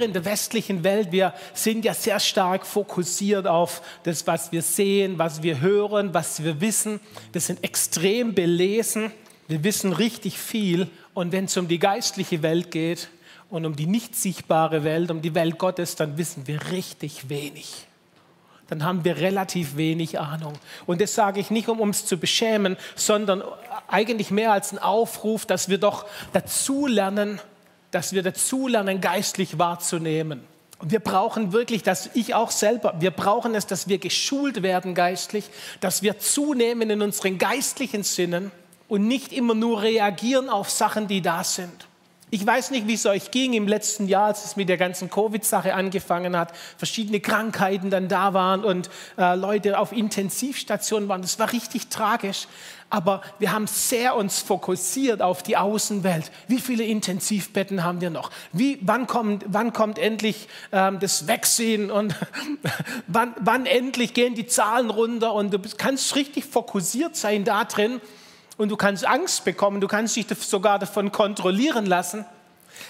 [0.00, 4.62] wir in der westlichen Welt, wir sind ja sehr stark fokussiert auf das, was wir
[4.62, 7.00] sehen, was wir hören, was wir wissen.
[7.32, 9.12] Wir sind extrem belesen.
[9.46, 10.88] Wir wissen richtig viel.
[11.12, 13.08] Und wenn es um die geistliche Welt geht
[13.50, 17.86] und um die nicht sichtbare Welt, um die Welt Gottes, dann wissen wir richtig wenig
[18.68, 20.54] dann haben wir relativ wenig Ahnung.
[20.86, 23.42] Und das sage ich nicht, um uns zu beschämen, sondern
[23.88, 27.40] eigentlich mehr als ein Aufruf, dass wir doch dazulernen,
[27.94, 30.40] dass wir dazulernen, geistlich wahrzunehmen.
[30.78, 34.94] Und wir brauchen wirklich, dass ich auch selber, wir brauchen es, dass wir geschult werden
[34.94, 35.44] geistlich,
[35.80, 38.50] dass wir zunehmen in unseren geistlichen Sinnen
[38.88, 41.86] und nicht immer nur reagieren auf Sachen, die da sind.
[42.34, 45.08] Ich weiß nicht, wie es euch ging im letzten Jahr, als es mit der ganzen
[45.08, 51.22] Covid-Sache angefangen hat, verschiedene Krankheiten dann da waren und äh, Leute auf Intensivstationen waren.
[51.22, 52.48] Das war richtig tragisch.
[52.90, 56.32] Aber wir haben sehr uns fokussiert auf die Außenwelt.
[56.48, 58.32] Wie viele Intensivbetten haben wir noch?
[58.52, 62.16] Wie, wann, kommt, wann kommt endlich ähm, das Vaccine und
[63.06, 65.34] wann, wann endlich gehen die Zahlen runter?
[65.34, 68.00] Und du kannst richtig fokussiert sein da drin
[68.56, 72.24] und du kannst Angst bekommen, du kannst dich sogar davon kontrollieren lassen.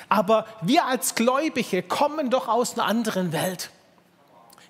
[0.09, 3.71] Aber wir als Gläubige kommen doch aus einer anderen Welt.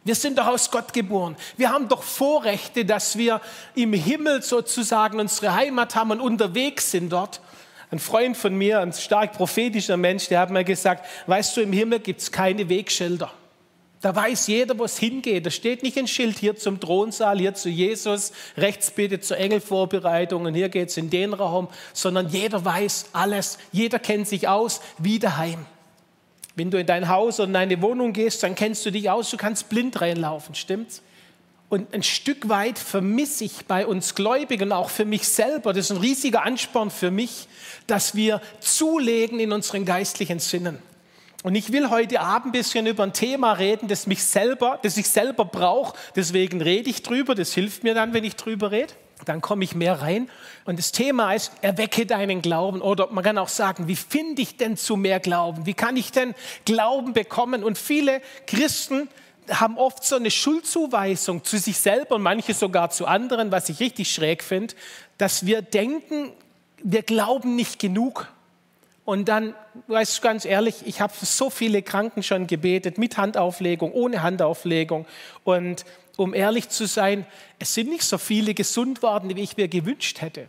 [0.05, 1.35] Wir sind doch aus Gott geboren.
[1.57, 3.41] Wir haben doch Vorrechte, dass wir
[3.75, 7.41] im Himmel sozusagen unsere Heimat haben und unterwegs sind dort.
[7.91, 11.73] Ein Freund von mir, ein stark prophetischer Mensch, der hat mir gesagt, weißt du, im
[11.73, 13.31] Himmel gibt es keine Wegschilder.
[14.05, 15.47] Da weiß jeder, wo es hingeht.
[15.47, 20.45] Da steht nicht ein Schild hier zum Thronsaal, hier zu Jesus, rechts bitte zur Engelvorbereitung
[20.45, 23.57] und hier geht es in den Raum, sondern jeder weiß alles.
[23.73, 25.65] Jeder kennt sich aus wie daheim.
[26.55, 29.31] Wenn du in dein Haus oder in deine Wohnung gehst, dann kennst du dich aus,
[29.31, 31.01] du kannst blind reinlaufen, stimmt's?
[31.71, 35.93] Und ein Stück weit vermisse ich bei uns Gläubigen, auch für mich selber, das ist
[35.93, 37.49] ein riesiger Ansporn für mich,
[37.87, 40.79] dass wir zulegen in unseren geistlichen Sinnen.
[41.45, 44.97] Und ich will heute Abend ein bisschen über ein Thema reden, das mich selber, das
[44.97, 45.95] ich selber brauche.
[46.17, 47.35] Deswegen rede ich drüber.
[47.35, 48.95] Das hilft mir dann, wenn ich drüber rede.
[49.27, 50.31] Dann komme ich mehr rein.
[50.65, 52.81] Und das Thema ist, erwecke deinen Glauben.
[52.81, 55.67] Oder man kann auch sagen, wie finde ich denn zu mehr Glauben?
[55.67, 56.35] Wie kann ich denn
[56.65, 57.63] Glauben bekommen?
[57.63, 59.11] Und viele Christen
[59.51, 63.81] haben oft so eine Schuldzuweisung zu sich selber und manche sogar zu anderen, was ich
[63.81, 64.75] richtig schräg finde,
[65.19, 66.33] dass wir denken,
[66.83, 68.33] wir glauben nicht genug.
[69.05, 69.55] Und dann,
[69.87, 74.23] weißt du ganz ehrlich, ich habe für so viele Kranken schon gebetet, mit Handauflegung, ohne
[74.23, 75.07] Handauflegung.
[75.45, 75.85] Und
[76.17, 77.27] um ehrlich zu sein,
[77.59, 80.49] es sind nicht so viele gesund worden, wie ich mir gewünscht hätte.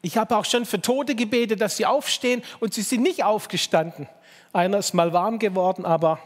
[0.00, 4.08] Ich habe auch schon für Tote gebetet, dass sie aufstehen und sie sind nicht aufgestanden.
[4.52, 6.18] Einer ist mal warm geworden, aber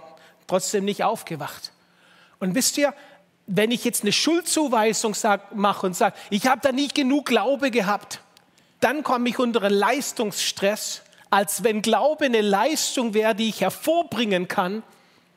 [0.47, 1.72] trotzdem nicht aufgewacht.
[2.38, 2.94] Und wisst ihr,
[3.47, 5.15] wenn ich jetzt eine Schuldzuweisung
[5.54, 8.21] mache und sage, ich habe da nicht genug Glaube gehabt,
[8.81, 11.03] dann komme ich unter einen Leistungsstress
[11.36, 14.82] als wenn Glaube eine Leistung wäre, die ich hervorbringen kann.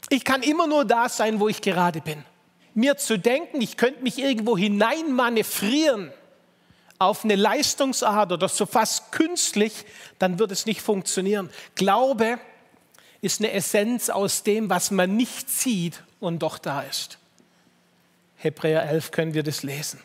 [0.07, 2.23] Ich kann immer nur da sein, wo ich gerade bin.
[2.73, 6.13] Mir zu denken, ich könnte mich irgendwo hineinmanövrieren
[6.99, 9.73] auf eine Leistungsart oder so fast künstlich,
[10.19, 11.49] dann wird es nicht funktionieren.
[11.75, 12.39] Glaube
[13.19, 17.17] ist eine Essenz aus dem, was man nicht sieht und doch da ist.
[18.37, 19.99] Hebräer 11 können wir das lesen.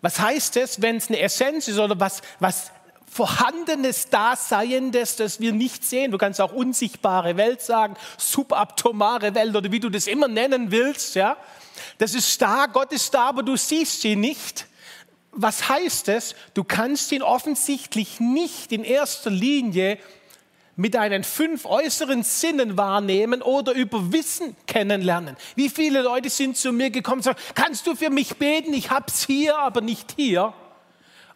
[0.00, 2.70] Was heißt es, wenn es eine Essenz ist oder was, was
[3.10, 6.12] vorhandenes Daseiendes, das wir nicht sehen.
[6.12, 11.16] Du kannst auch unsichtbare Welt sagen, subatomare Welt oder wie du das immer nennen willst.
[11.16, 11.36] Ja?
[11.98, 14.66] Das ist da, Gott ist da, aber du siehst sie nicht.
[15.32, 16.34] Was heißt es?
[16.54, 19.98] Du kannst ihn offensichtlich nicht in erster Linie
[20.76, 25.36] mit deinen fünf äußeren Sinnen wahrnehmen oder über Wissen kennenlernen.
[25.56, 28.72] Wie viele Leute sind zu mir gekommen und sagen, kannst du für mich beten?
[28.72, 30.54] Ich hab's hier, aber nicht hier.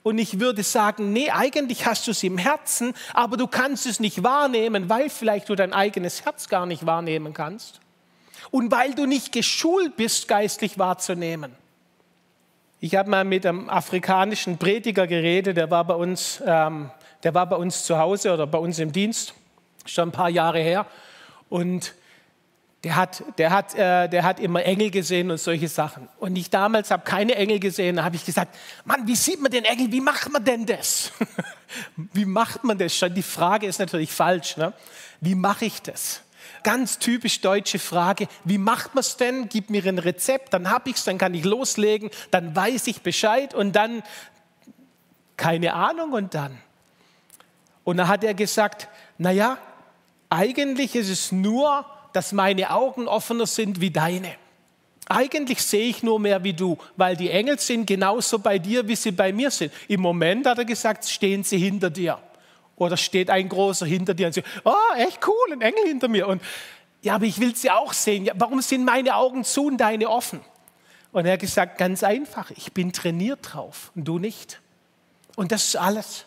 [0.04, 4.00] Und ich würde sagen, nee, eigentlich hast du es im Herzen, aber du kannst es
[4.00, 7.80] nicht wahrnehmen, weil vielleicht du dein eigenes Herz gar nicht wahrnehmen kannst.
[8.50, 11.56] Und weil du nicht geschult bist, geistlich wahrzunehmen.
[12.80, 16.90] Ich habe mal mit einem afrikanischen Prediger geredet, der war bei uns, ähm,
[17.22, 19.32] der war bei uns zu Hause oder bei uns im Dienst,
[19.86, 20.84] schon ein paar Jahre her.
[21.48, 21.94] Und
[22.84, 26.06] der hat, der, hat, äh, der hat immer Engel gesehen und solche Sachen.
[26.18, 27.96] Und ich damals habe keine Engel gesehen.
[27.96, 28.54] Da habe ich gesagt,
[28.84, 29.90] Mann, wie sieht man den Engel?
[29.90, 31.10] Wie macht man denn das?
[31.96, 32.94] wie macht man das?
[32.94, 34.58] Schon die Frage ist natürlich falsch.
[34.58, 34.74] Ne?
[35.22, 36.20] Wie mache ich das?
[36.62, 38.28] Ganz typisch deutsche Frage.
[38.44, 39.48] Wie macht man es denn?
[39.48, 43.00] Gib mir ein Rezept, dann habe ich es, dann kann ich loslegen, dann weiß ich
[43.00, 44.02] Bescheid und dann
[45.38, 46.58] keine Ahnung und dann.
[47.82, 49.58] Und da hat er gesagt, naja,
[50.28, 54.36] eigentlich ist es nur dass meine Augen offener sind wie deine.
[55.08, 58.96] Eigentlich sehe ich nur mehr wie du, weil die Engel sind genauso bei dir, wie
[58.96, 59.72] sie bei mir sind.
[59.88, 62.18] Im Moment hat er gesagt, stehen sie hinter dir.
[62.76, 66.28] Oder steht ein großer hinter dir und sagt, oh, echt cool, ein Engel hinter mir.
[66.28, 66.40] Und
[67.02, 68.24] Ja, aber ich will sie auch sehen.
[68.24, 70.40] Ja, warum sind meine Augen zu und deine offen?
[71.10, 74.60] Und er hat gesagt, ganz einfach, ich bin trainiert drauf und du nicht.
[75.34, 76.26] Und das ist alles.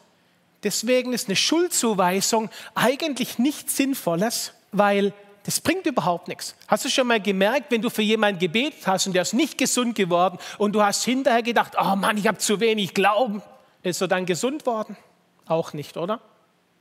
[0.63, 5.13] Deswegen ist eine Schuldzuweisung eigentlich nichts Sinnvolles, weil
[5.47, 6.55] das bringt überhaupt nichts.
[6.67, 9.57] Hast du schon mal gemerkt, wenn du für jemanden gebetet hast und der ist nicht
[9.57, 13.41] gesund geworden und du hast hinterher gedacht, oh Mann, ich habe zu wenig Glauben,
[13.81, 14.97] ist er dann gesund worden?
[15.45, 16.19] Auch nicht, oder?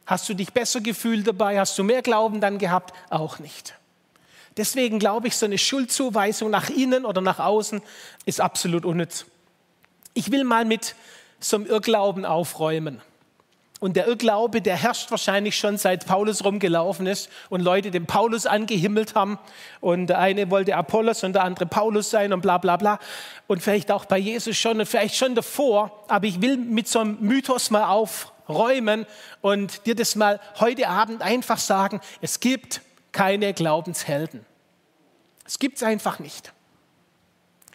[0.05, 1.61] Hast du dich besser gefühlt dabei?
[1.61, 2.93] Hast du mehr Glauben dann gehabt?
[3.09, 3.75] Auch nicht.
[4.57, 7.81] Deswegen glaube ich, so eine Schuldzuweisung nach innen oder nach außen
[8.25, 9.27] ist absolut unnütz.
[10.13, 10.97] Ich will mal mit
[11.39, 13.01] so einem Irrglauben aufräumen.
[13.78, 18.46] Und der Irrglaube, der herrscht wahrscheinlich schon seit Paulus rumgelaufen ist und Leute den Paulus
[18.46, 19.38] angehimmelt haben.
[19.81, 22.99] Und der eine wollte Apollos und der andere Paulus sein und bla bla bla.
[23.46, 26.05] Und vielleicht auch bei Jesus schon und vielleicht schon davor.
[26.08, 29.05] Aber ich will mit so einem Mythos mal aufräumen
[29.43, 32.00] und dir das mal heute Abend einfach sagen.
[32.22, 32.81] Es gibt
[33.12, 34.46] keine Glaubenshelden.
[35.44, 36.52] Es gibt es einfach nicht.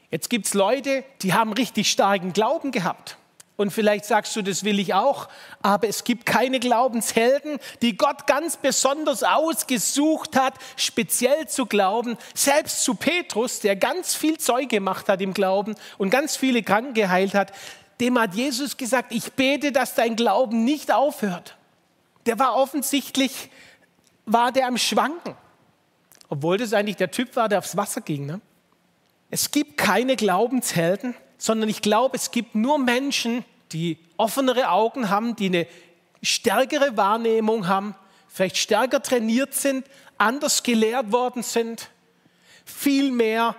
[0.10, 3.18] Jetzt gibt es Leute, die haben richtig starken Glauben gehabt.
[3.62, 5.30] Und vielleicht sagst du, das will ich auch,
[5.62, 12.18] aber es gibt keine Glaubenshelden, die Gott ganz besonders ausgesucht hat, speziell zu glauben.
[12.34, 16.96] Selbst zu Petrus, der ganz viel Zeug gemacht hat im Glauben und ganz viele Kranken
[16.96, 17.54] geheilt hat,
[18.00, 21.56] dem hat Jesus gesagt, ich bete, dass dein Glauben nicht aufhört.
[22.26, 23.52] Der war offensichtlich,
[24.26, 25.36] war der am Schwanken.
[26.30, 28.26] Obwohl das eigentlich der Typ war, der aufs Wasser ging.
[28.26, 28.42] Ne?
[29.30, 35.36] Es gibt keine Glaubenshelden, sondern ich glaube, es gibt nur Menschen, die offenere Augen haben,
[35.36, 35.68] die eine
[36.22, 37.96] stärkere Wahrnehmung haben,
[38.28, 39.86] vielleicht stärker trainiert sind,
[40.18, 41.90] anders gelehrt worden sind,
[42.66, 43.56] viel mehr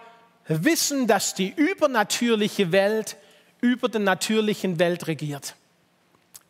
[0.46, 3.16] wissen, dass die übernatürliche Welt
[3.60, 5.54] über der natürlichen Welt regiert.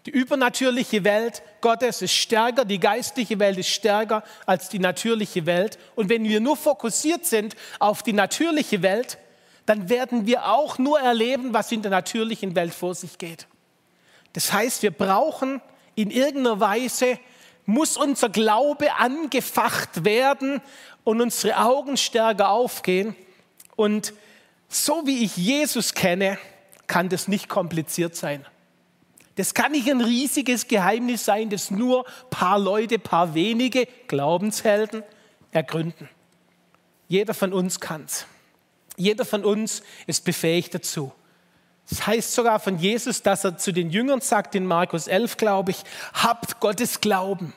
[0.06, 5.78] Die übernatürliche Welt Gottes ist stärker, die geistliche Welt ist stärker als die natürliche Welt.
[5.94, 9.18] Und wenn wir nur fokussiert sind auf die natürliche Welt,
[9.64, 13.46] dann werden wir auch nur erleben, was in der natürlichen Welt vor sich geht.
[14.32, 15.60] Das heißt, wir brauchen
[15.94, 17.18] in irgendeiner Weise,
[17.66, 20.60] muss unser Glaube angefacht werden
[21.04, 23.14] und unsere Augen stärker aufgehen.
[23.76, 24.14] Und
[24.68, 26.38] so wie ich Jesus kenne,
[26.86, 28.44] kann das nicht kompliziert sein.
[29.36, 35.02] Das kann nicht ein riesiges Geheimnis sein, das nur paar Leute, paar wenige Glaubenshelden
[35.52, 36.08] ergründen.
[37.08, 38.26] Jeder von uns kann es.
[38.96, 41.12] Jeder von uns ist befähigt dazu.
[41.88, 45.72] Das heißt sogar von Jesus, dass er zu den Jüngern sagt, in Markus 11, glaube
[45.72, 45.82] ich,
[46.14, 47.52] habt Gottes Glauben.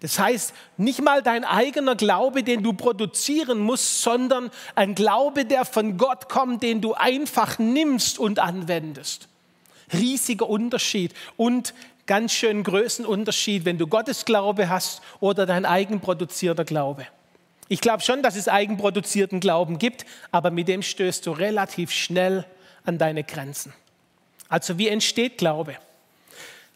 [0.00, 5.64] Das heißt, nicht mal dein eigener Glaube, den du produzieren musst, sondern ein Glaube, der
[5.64, 9.28] von Gott kommt, den du einfach nimmst und anwendest.
[9.92, 11.72] Riesiger Unterschied und
[12.06, 17.06] ganz schön Größenunterschied, wenn du Gottes Glaube hast oder dein eigenproduzierter Glaube.
[17.68, 22.44] Ich glaube schon, dass es eigenproduzierten Glauben gibt, aber mit dem stößt du relativ schnell
[22.84, 23.72] an deine Grenzen.
[24.48, 25.76] Also wie entsteht Glaube?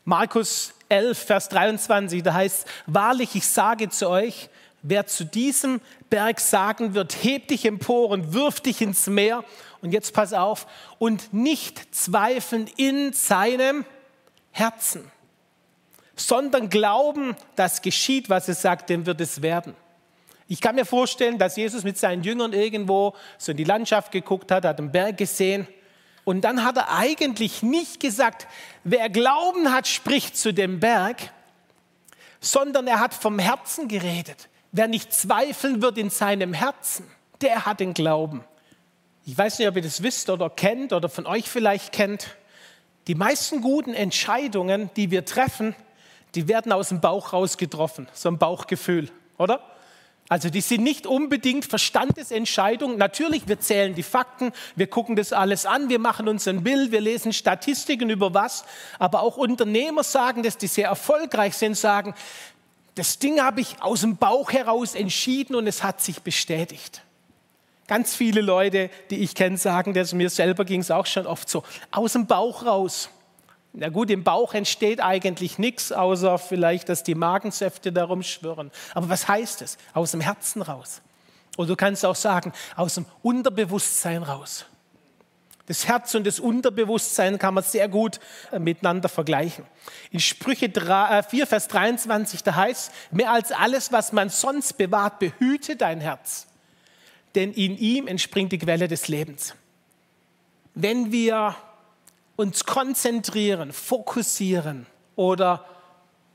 [0.05, 4.49] Markus 11, Vers 23, da heißt, wahrlich, ich sage zu euch,
[4.82, 9.44] wer zu diesem Berg sagen wird, heb dich empor und wirf dich ins Meer,
[9.82, 10.66] und jetzt pass auf,
[10.99, 13.85] und nicht zweifeln in seinem
[14.50, 15.11] Herzen,
[16.16, 19.75] sondern glauben, dass geschieht, was er sagt, dem wird es werden.
[20.49, 24.50] Ich kann mir vorstellen, dass Jesus mit seinen Jüngern irgendwo so in die Landschaft geguckt
[24.50, 25.68] hat, hat einen Berg gesehen
[26.28, 28.49] und dann hat er eigentlich nicht gesagt,
[28.85, 31.16] wer Glauben hat, spricht zu dem Berg,
[32.38, 34.50] sondern er hat vom Herzen geredet.
[34.70, 38.44] Wer nicht zweifeln wird in seinem Herzen, der hat den Glauben.
[39.25, 42.37] Ich weiß nicht, ob ihr das wisst oder kennt oder von euch vielleicht kennt.
[43.06, 45.75] Die meisten guten Entscheidungen, die wir treffen,
[46.35, 49.62] die werden aus dem Bauch raus getroffen, so ein Bauchgefühl, oder?
[50.28, 52.99] Also die sind nicht unbedingt Verstandesentscheidungen.
[52.99, 56.92] Natürlich, wir zählen die Fakten, wir gucken das alles an, wir machen uns ein Bild,
[56.92, 58.64] wir lesen Statistiken über was.
[58.99, 62.14] Aber auch Unternehmer sagen das, die sehr erfolgreich sind, sagen,
[62.94, 67.02] das Ding habe ich aus dem Bauch heraus entschieden und es hat sich bestätigt.
[67.87, 71.49] Ganz viele Leute, die ich kenne, sagen das, mir selber ging es auch schon oft
[71.49, 73.08] so, aus dem Bauch raus.
[73.80, 78.73] Na gut, im Bauch entsteht eigentlich nichts, außer vielleicht, dass die Magensäfte darum schwirren.
[78.92, 79.78] Aber was heißt es?
[79.94, 81.00] Aus dem Herzen raus.
[81.56, 84.64] Oder du kannst auch sagen, aus dem Unterbewusstsein raus.
[85.66, 88.18] Das Herz und das Unterbewusstsein kann man sehr gut
[88.50, 89.64] äh, miteinander vergleichen.
[90.11, 95.20] In Sprüche 4, äh, Vers 23, da heißt, mehr als alles, was man sonst bewahrt,
[95.20, 96.49] behüte dein Herz,
[97.37, 99.54] denn in ihm entspringt die Quelle des Lebens.
[100.75, 101.54] Wenn wir
[102.38, 105.66] uns konzentrieren, fokussieren oder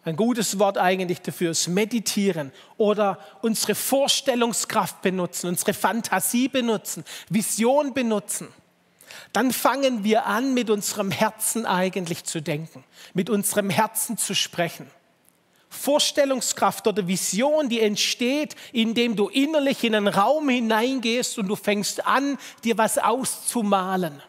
[0.05, 7.93] Ein gutes Wort eigentlich dafür ist meditieren oder unsere Vorstellungskraft benutzen, unsere Fantasie benutzen, Vision
[7.93, 8.49] benutzen.
[9.31, 12.83] Dann fangen wir an, mit unserem Herzen eigentlich zu denken,
[13.13, 14.87] mit unserem Herzen zu sprechen.
[15.69, 22.05] Vorstellungskraft oder Vision, die entsteht, indem du innerlich in einen Raum hineingehst und du fängst
[22.05, 24.21] an, dir was auszumalen.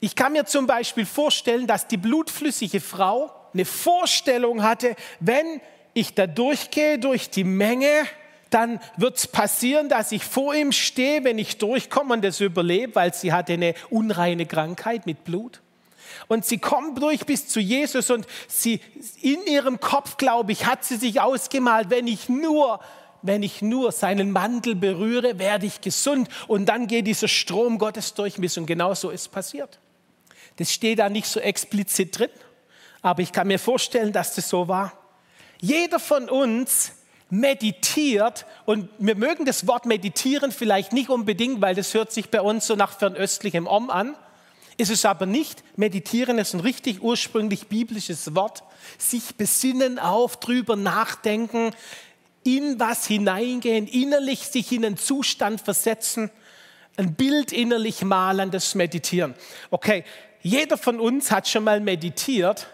[0.00, 5.60] Ich kann mir zum Beispiel vorstellen, dass die blutflüssige Frau eine Vorstellung hatte, wenn
[5.94, 7.88] ich da durchgehe durch die Menge,
[8.50, 12.94] dann wird es passieren, dass ich vor ihm stehe, wenn ich durchkomme und das überlebe,
[12.94, 15.60] weil sie hatte eine unreine Krankheit mit Blut.
[16.28, 18.80] Und sie kommt durch bis zu Jesus und sie
[19.20, 22.80] in ihrem Kopf, glaube ich, hat sie sich ausgemalt, wenn ich nur
[23.22, 28.14] wenn ich nur seinen Mantel berühre, werde ich gesund und dann geht dieser Strom Gottes
[28.14, 29.80] durch mich und genau so ist passiert.
[30.56, 32.30] Das steht da nicht so explizit drin,
[33.02, 34.92] aber ich kann mir vorstellen, dass das so war.
[35.60, 36.92] Jeder von uns
[37.28, 42.40] meditiert und wir mögen das Wort meditieren vielleicht nicht unbedingt, weil das hört sich bei
[42.40, 44.16] uns so nach fernöstlichem Om an.
[44.78, 45.64] Ist es aber nicht.
[45.76, 48.62] Meditieren ist ein richtig ursprünglich biblisches Wort.
[48.98, 51.70] Sich besinnen auf, drüber nachdenken,
[52.44, 56.30] in was hineingehen, innerlich sich in einen Zustand versetzen,
[56.96, 59.34] ein Bild innerlich malen, das Meditieren.
[59.70, 60.04] Okay,
[60.46, 62.68] jeder von uns hat schon mal meditiert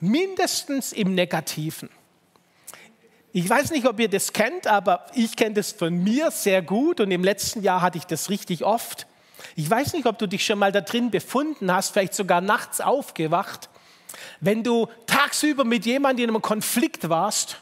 [0.00, 1.90] mindestens im Negativen.
[3.32, 7.00] Ich weiß nicht, ob ihr das kennt, aber ich kenne das von mir sehr gut
[7.00, 9.06] und im letzten Jahr hatte ich das richtig oft.
[9.56, 12.80] Ich weiß nicht, ob du dich schon mal da drin befunden hast, vielleicht sogar nachts
[12.80, 13.68] aufgewacht,
[14.40, 17.60] wenn du tagsüber mit jemandem in einem Konflikt warst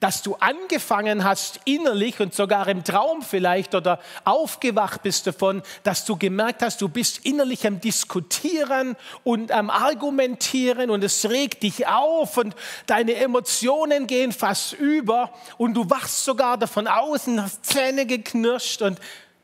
[0.00, 6.06] dass du angefangen hast innerlich und sogar im Traum vielleicht oder aufgewacht bist davon, dass
[6.06, 11.86] du gemerkt hast, du bist innerlich am Diskutieren und am Argumentieren und es regt dich
[11.86, 17.66] auf und deine Emotionen gehen fast über und du wachst sogar davon aus und hast
[17.66, 18.98] Zähne geknirscht und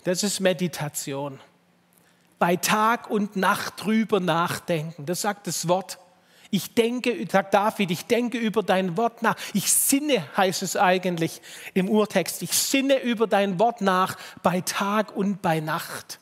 [0.05, 1.39] das ist Meditation.
[2.39, 5.99] Bei Tag und Nacht drüber nachdenken, das sagt das Wort.
[6.57, 9.37] Ich denke, sagt David, ich denke über dein Wort nach.
[9.53, 11.43] Ich sinne, heißt es eigentlich
[11.75, 12.41] im Urtext.
[12.41, 16.19] Ich sinne über dein Wort nach bei Tag und bei Nacht.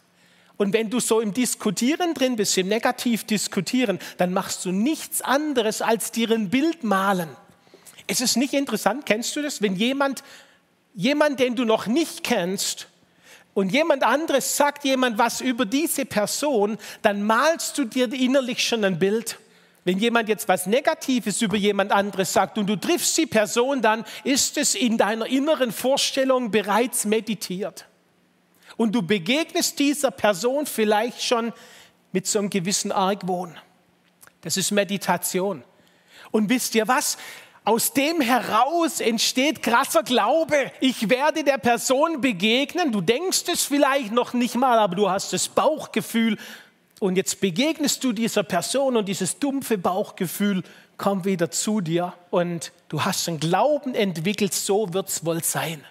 [0.56, 5.22] Und wenn du so im Diskutieren drin bist, im Negativ diskutieren, dann machst du nichts
[5.22, 7.28] anderes als dir ein Bild malen.
[8.08, 9.62] Es ist nicht interessant, kennst du das?
[9.62, 10.24] Wenn jemand,
[10.94, 12.88] jemand, den du noch nicht kennst,
[13.56, 18.84] und jemand anderes sagt jemand was über diese Person, dann malst du dir innerlich schon
[18.84, 19.38] ein Bild.
[19.84, 24.04] Wenn jemand jetzt was Negatives über jemand anderes sagt und du triffst die Person, dann
[24.24, 27.86] ist es in deiner inneren Vorstellung bereits meditiert.
[28.76, 31.52] Und du begegnest dieser Person vielleicht schon
[32.12, 33.56] mit so einem gewissen Argwohn.
[34.40, 35.62] Das ist Meditation.
[36.30, 37.18] Und wisst ihr was?
[37.66, 40.70] Aus dem heraus entsteht krasser Glaube.
[40.80, 42.92] Ich werde der Person begegnen.
[42.92, 46.36] Du denkst es vielleicht noch nicht mal, aber du hast das Bauchgefühl,
[47.04, 50.62] und jetzt begegnest du dieser Person und dieses dumpfe Bauchgefühl
[50.96, 55.84] kommt wieder zu dir und du hast einen Glauben entwickelt, so wird es wohl sein.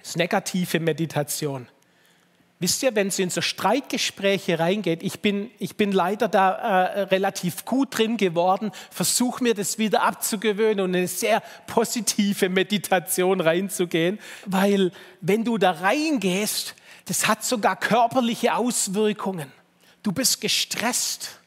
[0.00, 1.68] Das ist negative Meditation.
[2.58, 7.00] Wisst ihr, wenn es in so Streitgespräche reingeht, ich bin, ich bin leider da äh,
[7.02, 13.40] relativ gut drin geworden, versuche mir das wieder abzugewöhnen und in eine sehr positive Meditation
[13.40, 14.90] reinzugehen, weil
[15.20, 19.52] wenn du da reingehst, das hat sogar körperliche Auswirkungen.
[20.02, 21.38] Du bist gestresst.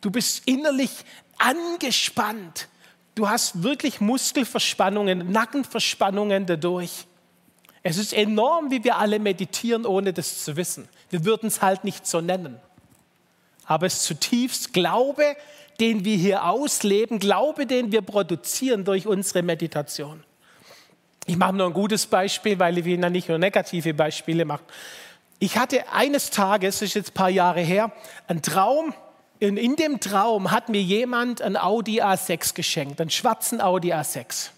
[0.00, 0.90] Du bist innerlich
[1.38, 2.68] angespannt.
[3.14, 7.06] Du hast wirklich Muskelverspannungen, Nackenverspannungen dadurch.
[7.82, 10.88] Es ist enorm, wie wir alle meditieren, ohne das zu wissen.
[11.08, 12.56] Wir würden es halt nicht so nennen.
[13.64, 15.36] Aber es ist zutiefst Glaube,
[15.80, 20.22] den wir hier ausleben, Glaube, den wir produzieren durch unsere Meditation.
[21.26, 24.64] Ich mache nur ein gutes Beispiel, weil ich Ihnen nicht nur negative Beispiele mache.
[25.42, 27.90] Ich hatte eines Tages, das ist jetzt ein paar Jahre her,
[28.28, 28.92] einen Traum.
[29.40, 34.50] Und in dem Traum hat mir jemand ein Audi A6 geschenkt, einen schwarzen Audi A6.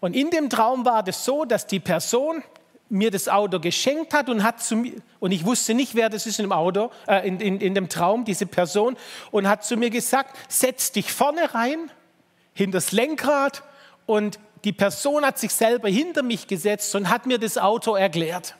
[0.00, 2.42] Und in dem Traum war das so, dass die Person
[2.88, 6.26] mir das Auto geschenkt hat und hat zu mir, und ich wusste nicht, wer das
[6.26, 8.96] ist dem Auto, äh, in, in, in dem Traum, diese Person,
[9.30, 11.90] und hat zu mir gesagt, setz dich vorne rein,
[12.54, 13.62] hinter das Lenkrad,
[14.06, 18.56] und die Person hat sich selber hinter mich gesetzt und hat mir das Auto erklärt.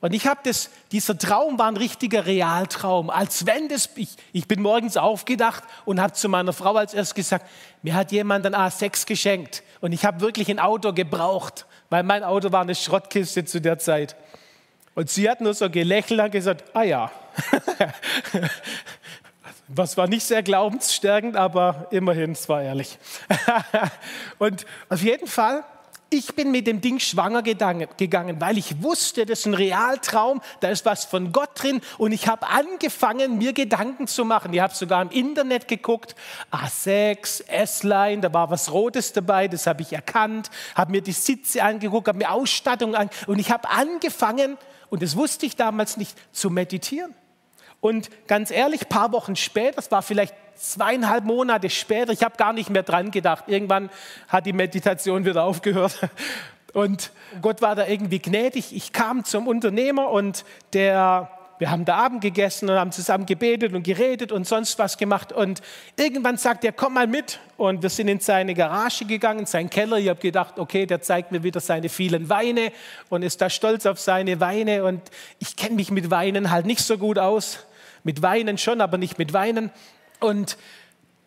[0.00, 3.10] Und ich habe das, dieser Traum war ein richtiger Realtraum.
[3.10, 7.14] Als wenn das, ich, ich bin morgens aufgedacht und habe zu meiner Frau als erstes
[7.14, 7.46] gesagt,
[7.82, 9.64] mir hat jemand ein A6 geschenkt.
[9.80, 13.78] Und ich habe wirklich ein Auto gebraucht, weil mein Auto war eine Schrottkiste zu der
[13.78, 14.14] Zeit.
[14.94, 17.10] Und sie hat nur so gelächelt und gesagt, ah ja.
[19.68, 22.98] Was war nicht sehr glaubensstärkend, aber immerhin, es war ehrlich.
[24.38, 25.64] und auf jeden Fall
[26.10, 30.68] ich bin mit dem Ding schwanger gegangen, weil ich wusste, das ist ein Realtraum, da
[30.68, 34.52] ist was von Gott drin und ich habe angefangen, mir Gedanken zu machen.
[34.54, 36.14] Ich habe sogar im Internet geguckt,
[36.50, 41.62] A6, S-Line, da war was Rotes dabei, das habe ich erkannt, habe mir die Sitze
[41.62, 44.56] angeguckt, habe mir Ausstattung angeguckt und ich habe angefangen,
[44.90, 47.14] und das wusste ich damals nicht, zu meditieren.
[47.80, 52.36] Und ganz ehrlich, ein paar Wochen später, das war vielleicht zweieinhalb Monate später, ich habe
[52.36, 53.44] gar nicht mehr dran gedacht.
[53.46, 53.90] Irgendwann
[54.28, 55.98] hat die Meditation wieder aufgehört.
[56.74, 58.74] Und Gott war da irgendwie gnädig.
[58.74, 60.44] Ich kam zum Unternehmer und
[60.74, 64.98] der, wir haben da Abend gegessen und haben zusammen gebetet und geredet und sonst was
[64.98, 65.32] gemacht.
[65.32, 65.62] Und
[65.96, 67.40] irgendwann sagt er, komm mal mit.
[67.56, 69.96] Und wir sind in seine Garage gegangen, in seinen Keller.
[69.96, 72.70] Ich habe gedacht, okay, der zeigt mir wieder seine vielen Weine
[73.08, 74.84] und ist da stolz auf seine Weine.
[74.84, 75.00] Und
[75.38, 77.66] ich kenne mich mit Weinen halt nicht so gut aus.
[78.08, 79.70] Mit Weinen schon, aber nicht mit Weinen
[80.18, 80.56] und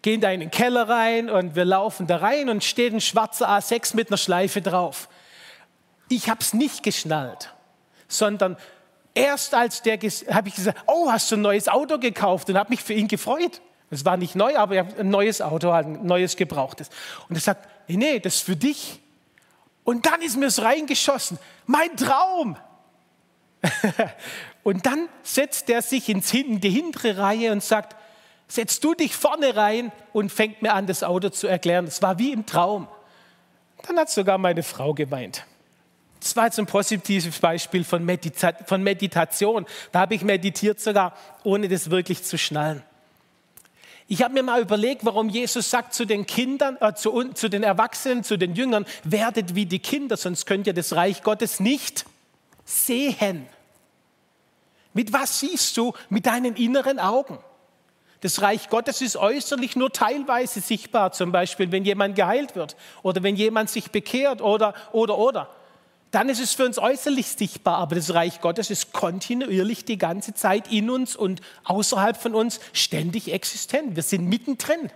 [0.02, 3.48] gehen da in den Keller rein und wir laufen da rein und steht ein schwarzer
[3.52, 5.08] A6 mit einer Schleife drauf.
[6.10, 7.54] Ich habe es nicht geschnallt,
[8.08, 8.58] sondern
[9.14, 12.72] erst als der habe ich gesagt, oh, hast du ein neues Auto gekauft und habe
[12.72, 13.62] mich für ihn gefreut.
[13.92, 16.90] Es war nicht neu, aber ein neues Auto, halt ein neues gebrauchtes.
[17.30, 19.00] Und er sagt, nee, nee, das ist für dich.
[19.84, 21.38] Und dann ist mir es reingeschossen.
[21.68, 22.58] Mein Traum.
[24.64, 27.96] und dann setzt er sich ins, in die hintere Reihe und sagt,
[28.48, 31.86] setzt du dich vorne rein und fängt mir an, das Auto zu erklären.
[31.86, 32.88] Das war wie im Traum.
[33.88, 35.46] Dann hat sogar meine Frau geweint.
[36.20, 39.66] Das war jetzt ein positives Beispiel von, Medita von Meditation.
[39.92, 42.84] Da habe ich meditiert sogar, ohne das wirklich zu schnallen.
[44.08, 47.64] Ich habe mir mal überlegt, warum Jesus sagt zu den Kindern, äh, zu, zu den
[47.64, 52.06] Erwachsenen, zu den Jüngern, werdet wie die Kinder, sonst könnt ihr das Reich Gottes nicht
[52.66, 53.48] sehen.
[54.94, 55.94] Mit was siehst du?
[56.10, 57.40] Mit deinen inneren Augen.
[58.22, 63.24] Das Reich Gottes ist äußerlich nur teilweise sichtbar, zum Beispiel, wenn jemand geheilt wird oder
[63.24, 65.50] wenn jemand sich bekehrt oder, oder, oder.
[66.12, 70.34] Dann ist es für uns äußerlich sichtbar, aber das Reich Gottes ist kontinuierlich die ganze
[70.34, 73.96] Zeit in uns und außerhalb von uns ständig existent.
[73.96, 74.92] Wir sind mittendrin.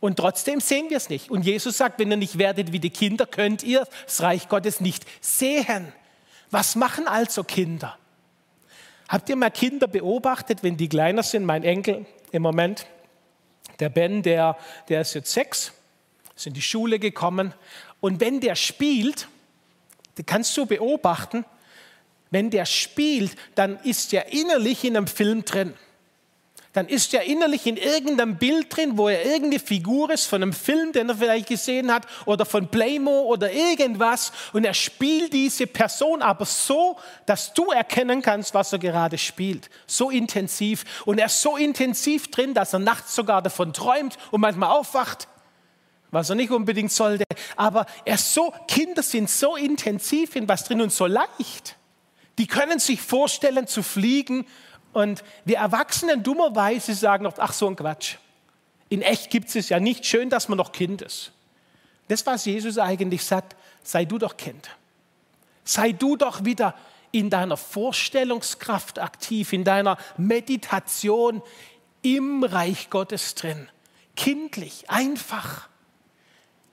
[0.00, 1.30] Und trotzdem sehen wir es nicht.
[1.30, 4.80] Und Jesus sagt, wenn ihr nicht werdet wie die Kinder, könnt ihr das Reich Gottes
[4.80, 5.92] nicht sehen.
[6.50, 7.96] Was machen also Kinder?
[9.10, 11.44] Habt ihr mal Kinder beobachtet, wenn die kleiner sind?
[11.44, 12.86] Mein Enkel, im Moment.
[13.80, 14.56] Der Ben, der,
[14.88, 15.72] der ist jetzt sechs,
[16.36, 17.52] ist in die Schule gekommen.
[17.98, 19.26] Und wenn der spielt,
[20.26, 21.44] kannst du beobachten,
[22.30, 25.74] wenn der spielt, dann ist er innerlich in einem Film drin
[26.72, 30.52] dann ist er innerlich in irgendeinem Bild drin, wo er irgendeine Figur ist von einem
[30.52, 34.30] Film, den er vielleicht gesehen hat, oder von Playmo oder irgendwas.
[34.52, 39.68] Und er spielt diese Person aber so, dass du erkennen kannst, was er gerade spielt.
[39.86, 40.84] So intensiv.
[41.06, 45.26] Und er ist so intensiv drin, dass er nachts sogar davon träumt und manchmal aufwacht,
[46.12, 47.24] was er nicht unbedingt sollte.
[47.56, 51.76] Aber er ist so, Kinder sind so intensiv in was drin und so leicht.
[52.38, 54.46] Die können sich vorstellen zu fliegen
[54.92, 58.16] und wir Erwachsenen dummerweise sagen oft, ach so ein Quatsch.
[58.88, 61.32] In echt gibt es ja nicht schön, dass man noch Kind ist.
[62.08, 64.68] Das, was Jesus eigentlich sagt, sei du doch Kind.
[65.64, 66.74] Sei du doch wieder
[67.12, 71.42] in deiner Vorstellungskraft aktiv, in deiner Meditation
[72.02, 73.68] im Reich Gottes drin.
[74.16, 75.68] Kindlich, einfach.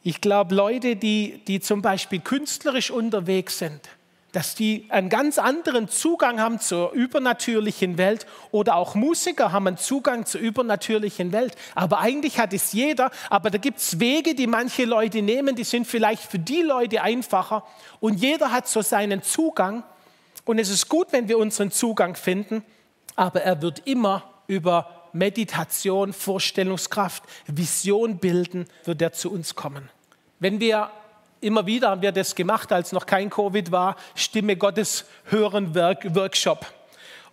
[0.03, 3.89] Ich glaube, Leute, die, die zum Beispiel künstlerisch unterwegs sind,
[4.31, 9.77] dass die einen ganz anderen Zugang haben zur übernatürlichen Welt oder auch Musiker haben einen
[9.77, 11.55] Zugang zur übernatürlichen Welt.
[11.75, 15.63] Aber eigentlich hat es jeder, aber da gibt es Wege, die manche Leute nehmen, die
[15.63, 17.63] sind vielleicht für die Leute einfacher
[17.99, 19.83] und jeder hat so seinen Zugang
[20.45, 22.63] und es ist gut, wenn wir unseren Zugang finden,
[23.15, 29.89] aber er wird immer über Meditation, Vorstellungskraft, Vision bilden, wird er zu uns kommen.
[30.39, 30.91] Wenn wir
[31.41, 36.65] immer wieder haben wir das gemacht, als noch kein Covid war, Stimme Gottes hören Workshop.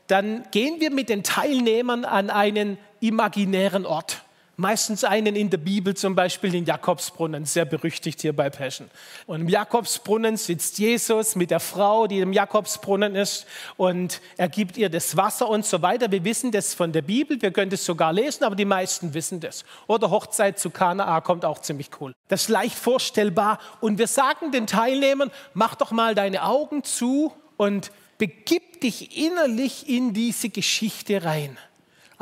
[0.06, 4.23] Dann gehen wir mit den Teilnehmern an einen imaginären Ort.
[4.56, 8.88] Meistens einen in der Bibel, zum Beispiel den Jakobsbrunnen, sehr berüchtigt hier bei Passion.
[9.26, 14.76] Und im Jakobsbrunnen sitzt Jesus mit der Frau, die im Jakobsbrunnen ist, und er gibt
[14.76, 16.10] ihr das Wasser und so weiter.
[16.12, 19.40] Wir wissen das von der Bibel, wir können das sogar lesen, aber die meisten wissen
[19.40, 19.64] das.
[19.88, 22.14] Oder Hochzeit zu Kanaa kommt auch ziemlich cool.
[22.28, 23.58] Das ist leicht vorstellbar.
[23.80, 29.88] Und wir sagen den Teilnehmern, mach doch mal deine Augen zu und begib dich innerlich
[29.88, 31.58] in diese Geschichte rein.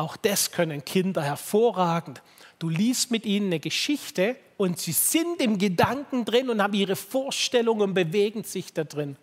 [0.02, 2.22] Auch das können Kinder hervorragend.
[2.58, 6.96] Du liest mit ihnen eine Geschichte und sie sind im Gedanken drin und haben ihre
[6.96, 9.16] Vorstellungen und bewegen sich da drin.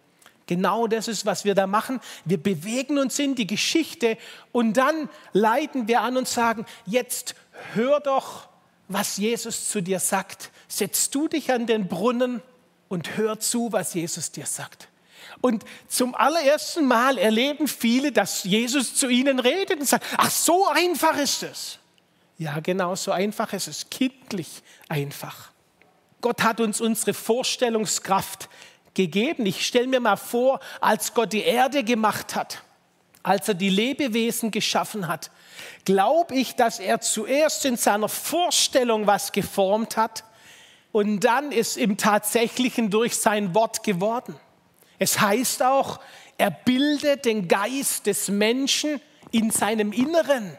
[0.48, 2.00] Genau das ist, was wir da machen.
[2.24, 4.18] Wir bewegen uns in die Geschichte
[4.54, 7.36] und dann leiten wir an und sagen, jetzt
[7.74, 8.48] hör doch,
[8.88, 10.50] was Jesus zu dir sagt.
[10.70, 12.42] Setz du dich an den Brunnen
[12.88, 14.89] und hör zu, was Jesus dir sagt.
[15.42, 20.68] Und zum allerersten Mal erleben viele, dass Jesus zu ihnen redet und sagt, ach, so
[20.68, 21.80] einfach ist es.
[22.38, 24.48] Ja, genau, so einfach ist es, kindlich
[24.88, 25.52] einfach.
[26.22, 28.50] Gott hat uns unsere Vorstellungskraft
[28.94, 29.46] gegeben.
[29.46, 32.64] Ich stelle mir mal vor, als Gott die Erde gemacht hat,
[33.24, 35.32] als er die Lebewesen geschaffen hat,
[35.86, 40.24] glaube ich, dass er zuerst in seiner Vorstellung was geformt hat
[40.92, 44.36] und dann ist im Tatsächlichen durch sein Wort geworden.
[45.00, 46.00] Es heißt auch,
[46.38, 50.58] er bildet den Geist des Menschen in seinem Inneren,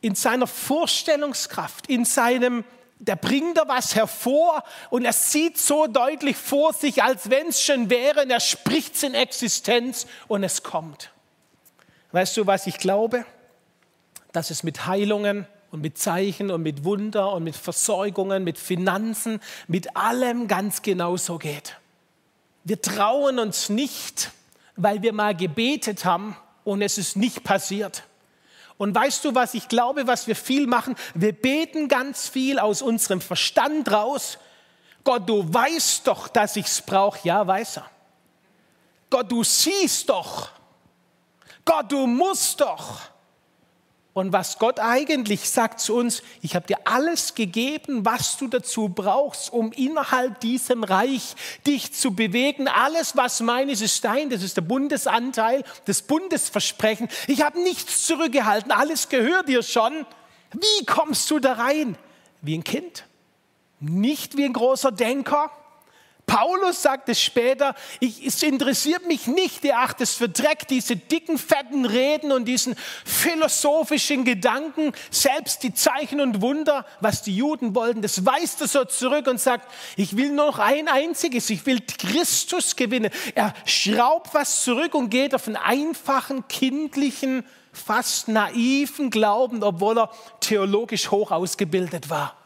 [0.00, 2.64] in seiner Vorstellungskraft, in seinem
[3.00, 7.62] da bringt er was hervor und er sieht so deutlich vor sich, als wenn es
[7.62, 11.12] schon wäre, und er spricht es in Existenz und es kommt.
[12.10, 13.24] Weißt du, was ich glaube?
[14.32, 19.40] Dass es mit Heilungen und mit Zeichen und mit Wunder und mit Versorgungen, mit Finanzen,
[19.68, 21.77] mit allem ganz genau so geht.
[22.68, 24.30] Wir trauen uns nicht,
[24.76, 28.02] weil wir mal gebetet haben und es ist nicht passiert.
[28.76, 30.94] Und weißt du, was ich glaube, was wir viel machen?
[31.14, 34.36] Wir beten ganz viel aus unserem Verstand raus.
[35.02, 37.26] Gott, du weißt doch, dass ich es brauche.
[37.26, 37.90] Ja, weiß er.
[39.08, 40.50] Gott, du siehst doch.
[41.64, 43.00] Gott, du musst doch.
[44.18, 48.88] Und was Gott eigentlich sagt zu uns, ich habe dir alles gegeben, was du dazu
[48.88, 52.66] brauchst, um innerhalb diesem Reich dich zu bewegen.
[52.66, 54.28] Alles, was mein ist, ist dein.
[54.28, 57.08] Das ist der Bundesanteil, das Bundesversprechen.
[57.28, 58.72] Ich habe nichts zurückgehalten.
[58.72, 60.04] Alles gehört dir schon.
[60.52, 61.96] Wie kommst du da rein?
[62.42, 63.04] Wie ein Kind.
[63.78, 65.52] Nicht wie ein großer Denker,
[66.28, 70.94] Paulus sagt es später, ich, es interessiert mich nicht, ihr acht es für Dreck, diese
[70.94, 77.74] dicken, fetten Reden und diesen philosophischen Gedanken, selbst die Zeichen und Wunder, was die Juden
[77.74, 81.64] wollten, das weist er so zurück und sagt, ich will nur noch ein einziges, ich
[81.66, 83.10] will Christus gewinnen.
[83.34, 90.10] Er schraubt was zurück und geht auf einen einfachen, kindlichen, fast naiven Glauben, obwohl er
[90.40, 92.37] theologisch hoch ausgebildet war.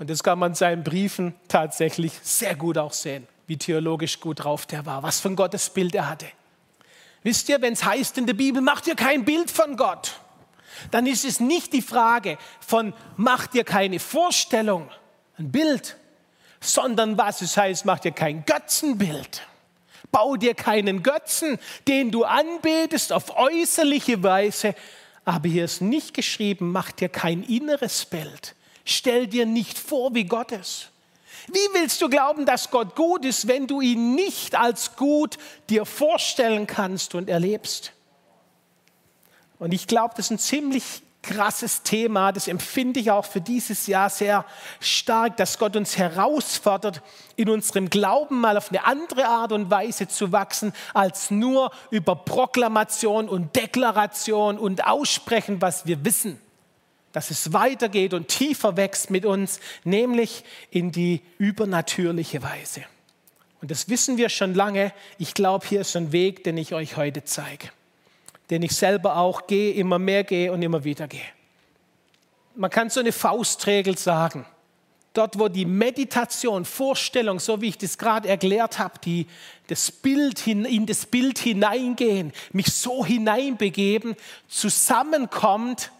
[0.00, 4.42] Und das kann man in seinen Briefen tatsächlich sehr gut auch sehen, wie theologisch gut
[4.42, 6.26] drauf der war, was für ein Gottesbild er hatte.
[7.22, 10.18] Wisst ihr, wenn es heißt in der Bibel, macht ihr kein Bild von Gott,
[10.90, 14.88] dann ist es nicht die Frage von, macht ihr keine Vorstellung,
[15.36, 15.98] ein Bild,
[16.60, 19.42] sondern was es heißt, macht ihr kein Götzenbild.
[20.10, 24.74] Bau dir keinen Götzen, den du anbetest auf äußerliche Weise.
[25.26, 28.54] Aber hier ist nicht geschrieben, mach dir kein inneres Bild.
[28.84, 30.90] Stell dir nicht vor, wie Gott ist.
[31.46, 35.38] Wie willst du glauben, dass Gott gut ist, wenn du ihn nicht als gut
[35.68, 37.92] dir vorstellen kannst und erlebst?
[39.58, 43.86] Und ich glaube, das ist ein ziemlich krasses Thema, das empfinde ich auch für dieses
[43.86, 44.46] Jahr sehr
[44.80, 47.02] stark, dass Gott uns herausfordert,
[47.36, 52.16] in unserem Glauben mal auf eine andere Art und Weise zu wachsen, als nur über
[52.16, 56.40] Proklamation und Deklaration und Aussprechen, was wir wissen
[57.12, 62.82] dass es weitergeht und tiefer wächst mit uns, nämlich in die übernatürliche Weise.
[63.60, 64.92] Und das wissen wir schon lange.
[65.18, 67.68] Ich glaube, hier ist ein Weg, den ich euch heute zeige,
[68.48, 71.20] den ich selber auch gehe, immer mehr gehe und immer wieder gehe.
[72.54, 74.46] Man kann so eine Faustregel sagen.
[75.12, 79.26] Dort, wo die Meditation, Vorstellung, so wie ich das gerade erklärt habe, die,
[79.66, 84.14] das Bild, in das Bild hineingehen, mich so hineinbegeben,
[84.46, 85.90] zusammenkommt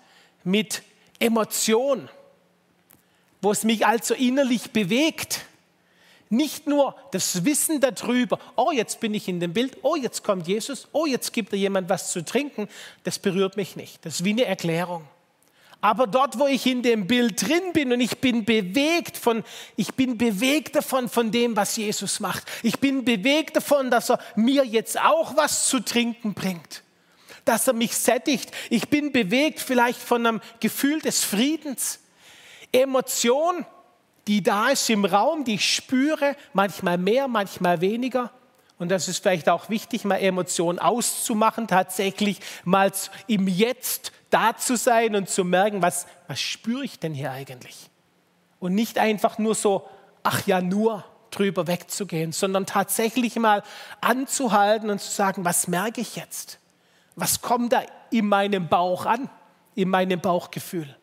[0.44, 0.84] mit
[1.20, 2.08] Emotion,
[3.40, 5.44] wo es mich also innerlich bewegt.
[6.32, 10.46] Nicht nur das Wissen darüber, oh, jetzt bin ich in dem Bild, oh, jetzt kommt
[10.46, 12.68] Jesus, oh, jetzt gibt er jemand was zu trinken,
[13.02, 14.04] das berührt mich nicht.
[14.04, 15.06] Das ist wie eine Erklärung.
[15.80, 19.42] Aber dort, wo ich in dem Bild drin bin und ich bin bewegt von,
[19.76, 22.44] ich bin bewegt davon, von dem, was Jesus macht.
[22.62, 26.82] Ich bin bewegt davon, dass er mir jetzt auch was zu trinken bringt
[27.44, 28.50] dass er mich sättigt.
[28.68, 32.00] Ich bin bewegt vielleicht von einem Gefühl des Friedens.
[32.72, 33.66] Emotion,
[34.26, 38.30] die da ist im Raum, die ich spüre, manchmal mehr, manchmal weniger.
[38.78, 42.92] Und das ist vielleicht auch wichtig, mal Emotionen auszumachen, tatsächlich mal
[43.26, 47.90] im Jetzt da zu sein und zu merken, was, was spüre ich denn hier eigentlich?
[48.58, 49.88] Und nicht einfach nur so,
[50.22, 53.62] ach ja, nur drüber wegzugehen, sondern tatsächlich mal
[54.00, 56.59] anzuhalten und zu sagen, was merke ich jetzt?
[57.16, 59.28] Was kommt da in meinem Bauch an,
[59.74, 60.96] in meinem Bauchgefühl?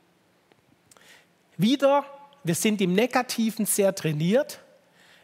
[1.58, 2.06] Wieder,
[2.44, 4.60] wir sind im Negativen sehr trainiert.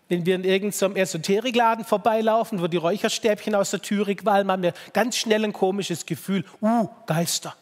[0.10, 4.74] wenn wir in irgendeinem Esoterikladen vorbeilaufen, wo die Räucherstäbchen aus der Türe qualmen, haben wir
[4.92, 7.56] ganz schnell ein komisches Gefühl, uh, Geister.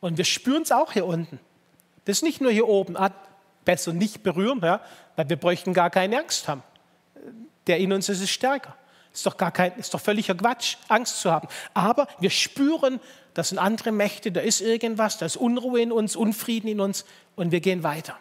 [0.00, 1.40] Und wir spüren es auch hier unten.
[2.04, 3.10] Das ist nicht nur hier oben, ah,
[3.64, 4.80] besser nicht berühren, ja,
[5.16, 6.62] weil wir bräuchten gar keine Angst haben.
[7.66, 8.76] Der in uns ist es stärker.
[9.14, 11.46] Ist doch, gar kein, ist doch völliger Quatsch, Angst zu haben.
[11.72, 12.98] Aber wir spüren,
[13.32, 17.04] das sind andere Mächte, da ist irgendwas, da ist Unruhe in uns, Unfrieden in uns
[17.36, 18.16] und wir gehen weiter.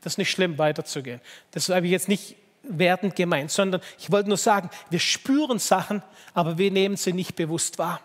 [0.00, 1.20] Das ist nicht schlimm, weiterzugehen.
[1.52, 2.34] Das habe ich jetzt nicht
[2.64, 6.02] wertend gemeint, sondern ich wollte nur sagen, wir spüren Sachen,
[6.34, 8.00] aber wir nehmen sie nicht bewusst wahr.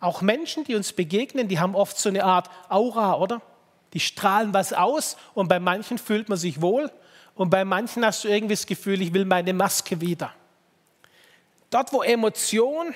[0.00, 3.42] Auch Menschen, die uns begegnen, die haben oft so eine Art Aura, oder?
[3.92, 6.90] Die strahlen was aus und bei manchen fühlt man sich wohl
[7.36, 10.32] und bei manchen hast du irgendwie das Gefühl, ich will meine Maske wieder.
[11.70, 12.94] Dort, wo Emotion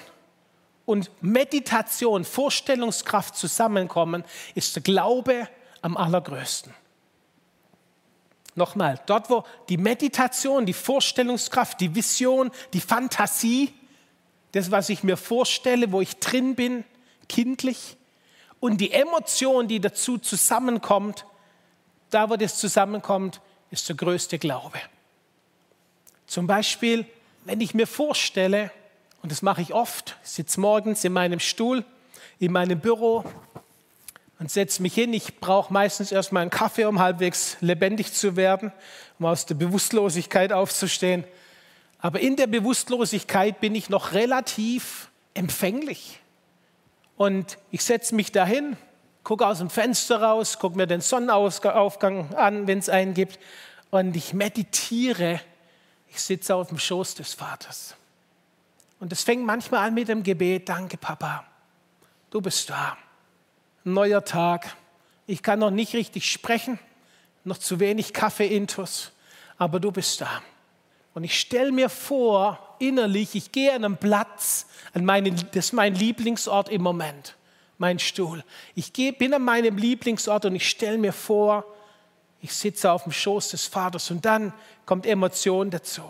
[0.87, 5.49] und Meditation, Vorstellungskraft zusammenkommen, ist der Glaube
[5.83, 6.75] am allergrößten.
[8.55, 13.73] Nochmal, dort, wo die Meditation, die Vorstellungskraft, die Vision, die Fantasie,
[14.53, 16.85] das, was ich mir vorstelle, wo ich drin bin,
[17.29, 17.97] kindlich,
[18.59, 21.25] und die Emotion, die dazu zusammenkommt,
[22.11, 24.79] da, wo das zusammenkommt, ist der größte Glaube.
[26.27, 27.07] Zum Beispiel,
[27.45, 28.71] wenn ich mir vorstelle,
[29.23, 31.85] und das mache ich oft, sitze morgens in meinem Stuhl,
[32.39, 33.25] in meinem Büro
[34.39, 35.13] und setze mich hin.
[35.13, 38.73] Ich brauche meistens erstmal einen Kaffee, um halbwegs lebendig zu werden,
[39.19, 41.25] um aus der Bewusstlosigkeit aufzustehen.
[41.99, 46.19] Aber in der Bewusstlosigkeit bin ich noch relativ empfänglich.
[47.17, 48.79] Und ich setze mich dahin,
[49.25, 53.39] gucke aus dem Fenster raus, gucke mir den Sonnenaufgang an, wenn es einen gibt.
[53.91, 55.41] Und ich meditiere.
[56.11, 57.95] Ich sitze auf dem Schoß des Vaters.
[58.99, 61.45] Und es fängt manchmal an mit dem Gebet, danke Papa,
[62.31, 62.97] du bist da
[63.85, 64.77] neuer Tag.
[65.27, 66.79] Ich kann noch nicht richtig sprechen,
[67.45, 69.13] noch zu wenig Kaffee-Intus,
[69.59, 70.43] aber du bist da.
[71.15, 75.73] Und ich stelle mir vor, innerlich, ich gehe an einen Platz, an meinen, das ist
[75.73, 77.37] mein Lieblingsort im Moment,
[77.79, 78.45] mein Stuhl.
[78.75, 81.65] Ich gehe, bin an meinem Lieblingsort und ich stelle mir vor,
[82.43, 84.53] ich sitze auf dem Schoß des Vaters und dann
[84.87, 86.03] kommt Emotion dazu,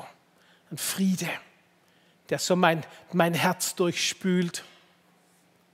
[0.70, 1.28] ein Friede,
[2.28, 4.64] der so mein, mein Herz durchspült.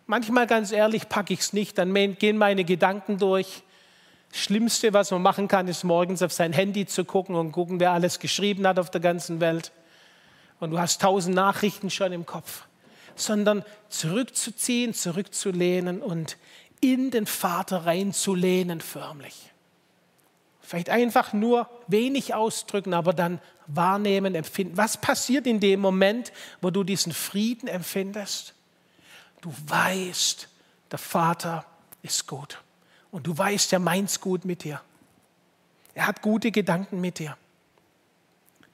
[0.06, 3.62] Manchmal, ganz ehrlich, packe ich es nicht, dann gehen meine Gedanken durch.
[4.30, 7.80] Das Schlimmste, was man machen kann, ist morgens auf sein Handy zu gucken und gucken,
[7.80, 9.72] wer alles geschrieben hat auf der ganzen Welt.
[10.58, 12.64] Und du hast tausend Nachrichten schon im Kopf.
[13.14, 16.36] Sondern zurückzuziehen, zurückzulehnen und
[16.80, 19.52] in den Vater reinzulehnen förmlich.
[20.66, 24.76] Vielleicht einfach nur wenig ausdrücken, aber dann wahrnehmen, empfinden.
[24.76, 28.52] Was passiert in dem Moment, wo du diesen Frieden empfindest?
[29.42, 30.48] Du weißt,
[30.90, 31.64] der Vater
[32.02, 32.60] ist gut.
[33.12, 34.80] Und du weißt, er meint's gut mit dir.
[35.94, 37.36] Er hat gute Gedanken mit dir.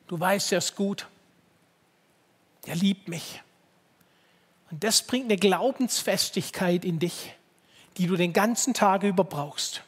[0.07, 1.07] Du weißt, er ist gut.
[2.65, 3.43] Er liebt mich.
[4.71, 7.35] Und das bringt eine Glaubensfestigkeit in dich,
[7.99, 9.83] die du den ganzen Tag über brauchst.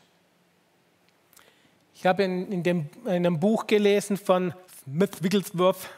[2.04, 4.52] Ich habe in, in, dem, in einem Buch gelesen von
[4.84, 5.88] Smith Wigglesworth,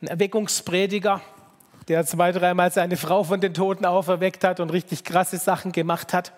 [0.00, 1.20] ein Erweckungsprediger,
[1.86, 6.14] der zwei, dreimal seine Frau von den Toten auferweckt hat und richtig krasse Sachen gemacht
[6.14, 6.32] hat.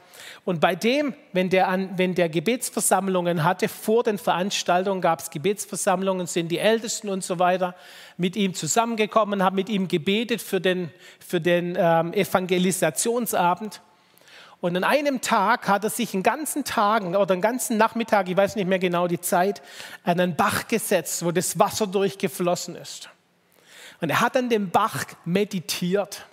[0.45, 5.31] Und bei dem, wenn der, an, wenn der Gebetsversammlungen hatte, vor den Veranstaltungen gab es
[5.31, 7.77] Gebetsversammlungen, sind die Ältesten und so weiter
[8.17, 13.81] mit ihm zusammengekommen, haben mit ihm gebetet für den, für den ähm, Evangelisationsabend.
[14.65, 18.37] Und an einem Tag hat er sich einen ganzen Tag oder einen ganzen Nachmittag, ich
[18.39, 19.61] weiß nicht mehr genau die Zeit,
[20.05, 23.11] an einen Bach gesetzt, wo das Wasser durchgeflossen ist.
[24.01, 26.25] Und er hat an dem Bach meditiert.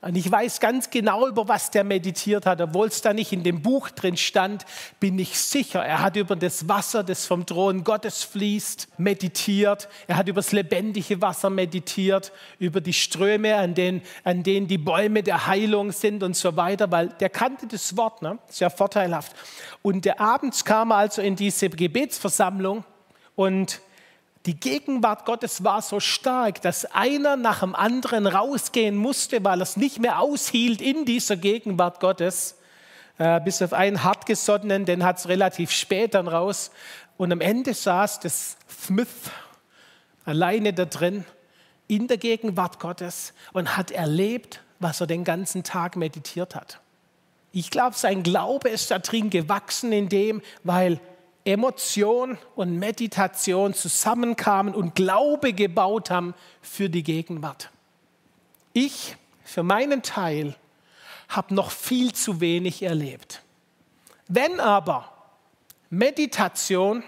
[0.00, 2.60] Und ich weiß ganz genau, über was der meditiert hat.
[2.60, 4.64] Obwohl es da nicht in dem Buch drin stand,
[5.00, 5.84] bin ich sicher.
[5.84, 9.88] Er hat über das Wasser, das vom Thron Gottes fließt, meditiert.
[10.06, 12.30] Er hat über das lebendige Wasser meditiert,
[12.60, 16.92] über die Ströme, an denen, an denen die Bäume der Heilung sind und so weiter,
[16.92, 18.38] weil der kannte das Wort, ne?
[18.46, 19.34] sehr vorteilhaft.
[19.82, 22.84] Und der abends kam er also in diese Gebetsversammlung
[23.34, 23.80] und
[24.48, 29.64] die Gegenwart Gottes war so stark, dass einer nach dem anderen rausgehen musste, weil er
[29.64, 32.56] es nicht mehr aushielt in dieser Gegenwart Gottes.
[33.18, 36.70] Äh, bis auf einen hartgesottenen, den hat es relativ spät dann raus.
[37.18, 39.08] Und am Ende saß das Smith
[40.24, 41.26] alleine da drin
[41.86, 46.80] in der Gegenwart Gottes und hat erlebt, was er den ganzen Tag meditiert hat.
[47.52, 51.00] Ich glaube, sein Glaube ist da drin gewachsen in dem, weil
[51.48, 57.70] Emotion und Meditation zusammenkamen und Glaube gebaut haben für die Gegenwart.
[58.74, 60.56] Ich, für meinen Teil,
[61.30, 63.42] habe noch viel zu wenig erlebt.
[64.28, 65.10] Wenn aber
[65.88, 67.02] Meditation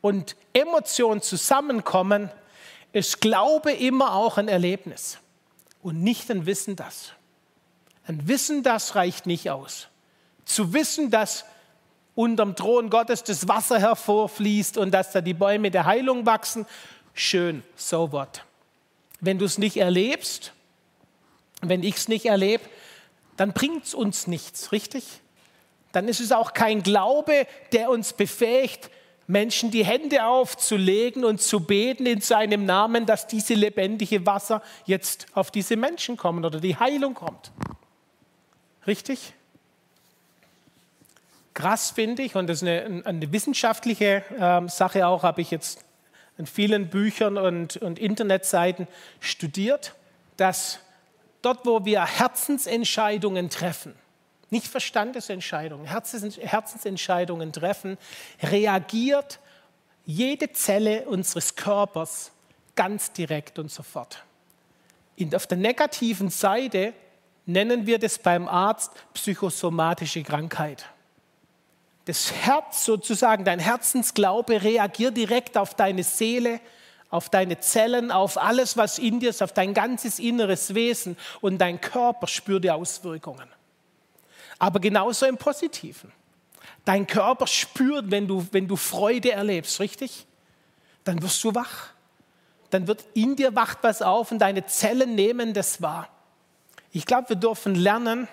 [0.00, 2.30] und Emotion zusammenkommen,
[2.92, 5.18] ist Glaube immer auch ein Erlebnis
[5.82, 7.12] und nicht ein Wissen das.
[8.06, 9.88] Ein Wissen das reicht nicht aus.
[10.44, 11.44] Zu wissen, dass
[12.14, 16.66] unterm Thron Gottes das Wasser hervorfließt und dass da die Bäume der Heilung wachsen,
[17.12, 18.44] schön, so what.
[19.20, 20.52] Wenn du es nicht erlebst,
[21.62, 22.64] wenn ich es nicht erlebe,
[23.36, 25.04] dann bringt es uns nichts, richtig?
[25.92, 28.90] Dann ist es auch kein Glaube, der uns befähigt,
[29.26, 35.26] Menschen die Hände aufzulegen und zu beten in seinem Namen, dass diese lebendige Wasser jetzt
[35.34, 37.50] auf diese Menschen kommen oder die Heilung kommt.
[38.86, 39.32] Richtig?
[41.54, 45.84] Krass finde ich, und das ist eine, eine wissenschaftliche äh, Sache auch, habe ich jetzt
[46.36, 48.88] in vielen Büchern und, und Internetseiten
[49.20, 49.94] studiert,
[50.36, 50.80] dass
[51.42, 53.94] dort, wo wir Herzensentscheidungen treffen,
[54.50, 57.98] nicht Verstandesentscheidungen, Herzensentscheidungen treffen,
[58.42, 59.38] reagiert
[60.04, 62.32] jede Zelle unseres Körpers
[62.74, 64.24] ganz direkt und sofort.
[65.18, 66.92] Und auf der negativen Seite
[67.46, 70.86] nennen wir das beim Arzt psychosomatische Krankheit.
[72.06, 76.60] Das Herz sozusagen, dein Herzensglaube reagiert direkt auf deine Seele,
[77.10, 81.58] auf deine Zellen, auf alles, was in dir ist, auf dein ganzes inneres Wesen und
[81.58, 83.48] dein Körper spürt die Auswirkungen
[84.58, 86.12] aber genauso im Positiven.
[86.84, 90.26] Dein Körper spürt, wenn du, wenn du Freude erlebst, richtig?
[91.04, 91.88] Dann wirst du wach.
[92.70, 96.08] Dann wird in dir wacht was auf und deine Zellen nehmen das wahr.
[96.92, 98.28] Ich glaube, wir dürfen lernen,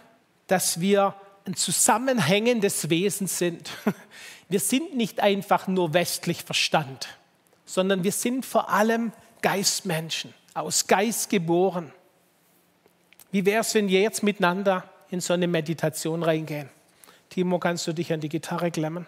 [0.47, 1.15] dass wir
[1.51, 3.71] ein zusammenhängendes Wesen sind.
[4.49, 7.07] Wir sind nicht einfach nur westlich Verstand,
[7.65, 11.93] sondern wir sind vor allem Geistmenschen, aus Geist geboren.
[13.31, 16.69] Wie wäre es, wenn wir jetzt miteinander in so eine Meditation reingehen.
[17.29, 19.07] Timo, kannst du dich an die Gitarre klemmen?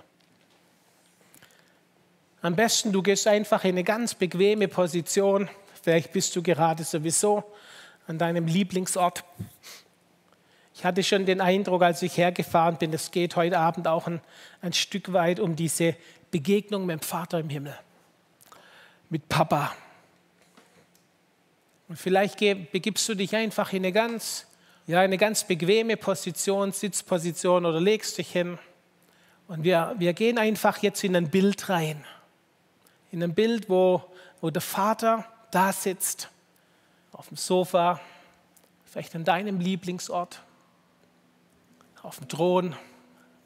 [2.41, 5.49] Am besten, du gehst einfach in eine ganz bequeme Position.
[5.81, 7.43] Vielleicht bist du gerade sowieso
[8.07, 9.25] an deinem Lieblingsort.
[10.75, 14.21] Ich hatte schon den Eindruck, als ich hergefahren bin, es geht heute Abend auch ein,
[14.61, 15.95] ein Stück weit um diese
[16.31, 17.77] Begegnung mit dem Vater im Himmel,
[19.09, 19.75] mit Papa.
[21.87, 24.47] Und vielleicht begibst du dich einfach in eine ganz
[24.87, 28.57] ja, eine ganz bequeme Position, Sitzposition oder legst dich hin.
[29.47, 32.03] Und wir, wir gehen einfach jetzt in ein Bild rein.
[33.11, 34.03] In ein Bild, wo,
[34.41, 36.29] wo der Vater da sitzt,
[37.11, 37.99] auf dem Sofa,
[38.85, 40.41] vielleicht an deinem Lieblingsort,
[42.03, 42.75] auf dem Thron,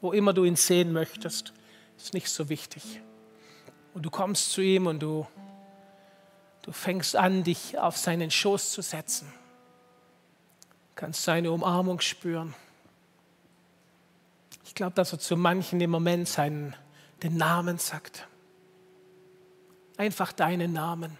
[0.02, 1.54] wo immer du ihn sehen möchtest,
[1.96, 3.00] ist nicht so wichtig.
[3.94, 5.26] Und du kommst zu ihm und du,
[6.62, 9.32] du fängst an, dich auf seinen Schoß zu setzen
[10.98, 12.54] kannst seine Umarmung spüren.
[14.64, 16.74] Ich glaube, dass er zu manchen im Moment seinen,
[17.22, 18.26] den Namen sagt.
[19.96, 21.16] Einfach deinen Namen.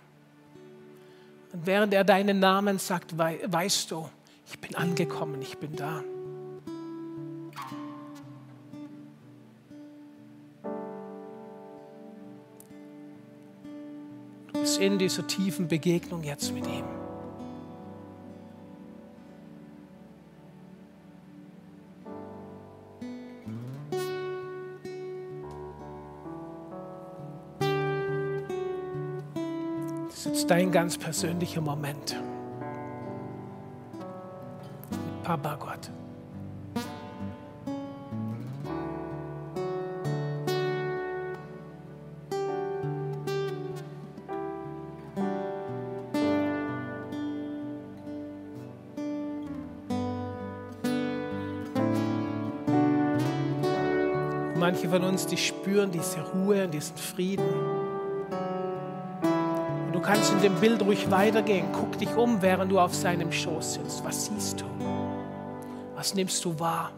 [1.52, 4.10] Und während er deinen Namen sagt, weißt du,
[4.46, 6.02] ich bin angekommen, ich bin da.
[14.68, 16.84] Bist in dieser tiefen Begegnung jetzt mit ihm.
[30.46, 32.16] dein ganz persönlicher Moment.
[35.22, 35.90] Papa Gott.
[54.68, 57.78] Manche von uns, die spüren diese Ruhe und diesen Frieden
[60.08, 61.66] kannst in dem Bild ruhig weitergehen.
[61.70, 64.02] Guck dich um, während du auf seinem Schoß sitzt.
[64.04, 64.64] Was siehst du?
[65.94, 66.92] Was nimmst du wahr?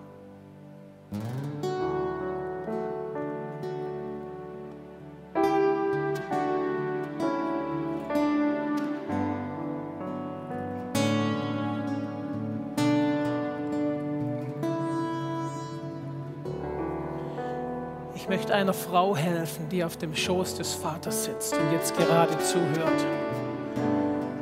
[18.61, 23.07] Einer Frau helfen, die auf dem Schoß des Vaters sitzt und jetzt gerade zuhört.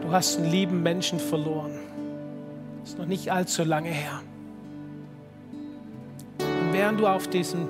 [0.02, 1.78] Du hast einen lieben Menschen verloren.
[2.82, 4.20] Ist noch nicht allzu lange her.
[6.40, 7.68] Und während du auf diesem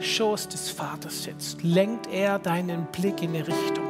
[0.00, 3.84] Schoß des Vaters sitzt, lenkt er deinen Blick in eine Richtung.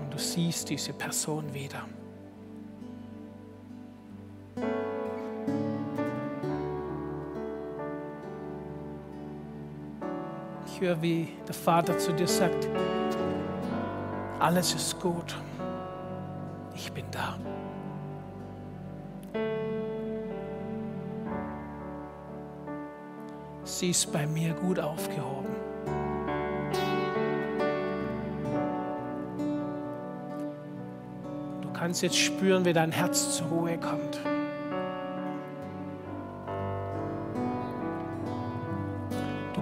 [0.00, 1.82] Und du siehst diese Person wieder.
[10.84, 12.68] Höre, wie der Vater zu dir sagt,
[14.38, 15.34] alles ist gut.
[16.74, 17.38] Ich bin da.
[23.64, 25.54] Sie ist bei mir gut aufgehoben.
[31.62, 34.20] Du kannst jetzt spüren, wie dein Herz zur Ruhe kommt.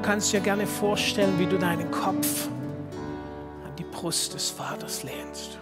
[0.02, 2.48] Kannst dir gerne vorstellen, wie du deinen Kopf
[3.64, 5.58] an die Brust des Vaters lehnst.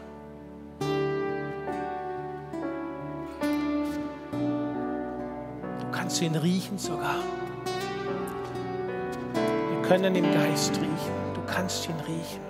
[5.80, 7.16] Du kannst ihn riechen sogar
[9.91, 11.34] können im Geist riechen.
[11.34, 12.41] Du kannst ihn riechen.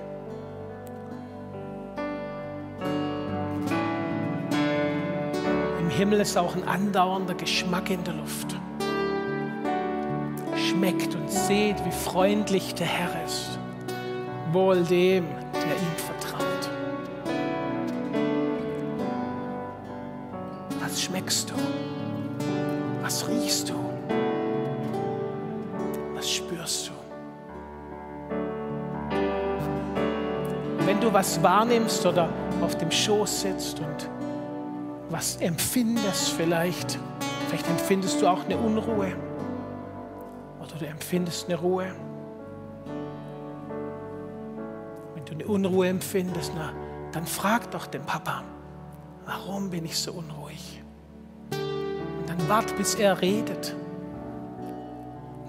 [5.79, 8.61] Im Himmel ist auch ein andauernder Geschmack in der Luft.
[11.31, 13.59] Seht, wie freundlich der Herr ist.
[14.53, 16.71] Wohl dem, der ihm vertraut.
[20.81, 21.55] Was schmeckst du?
[23.03, 23.75] Was riechst du?
[26.15, 26.93] Was spürst du?
[30.91, 32.29] wenn du was wahrnimmst oder
[32.61, 34.11] auf dem Schoß sitzt und
[35.09, 36.99] was empfindest vielleicht,
[37.47, 39.13] vielleicht empfindest du auch eine Unruhe
[40.81, 41.87] du empfindest eine Ruhe.
[45.15, 46.73] Wenn du eine Unruhe empfindest, na,
[47.13, 48.43] dann frag doch den Papa,
[49.27, 50.83] warum bin ich so unruhig?
[51.51, 53.75] Und dann wart, bis er redet.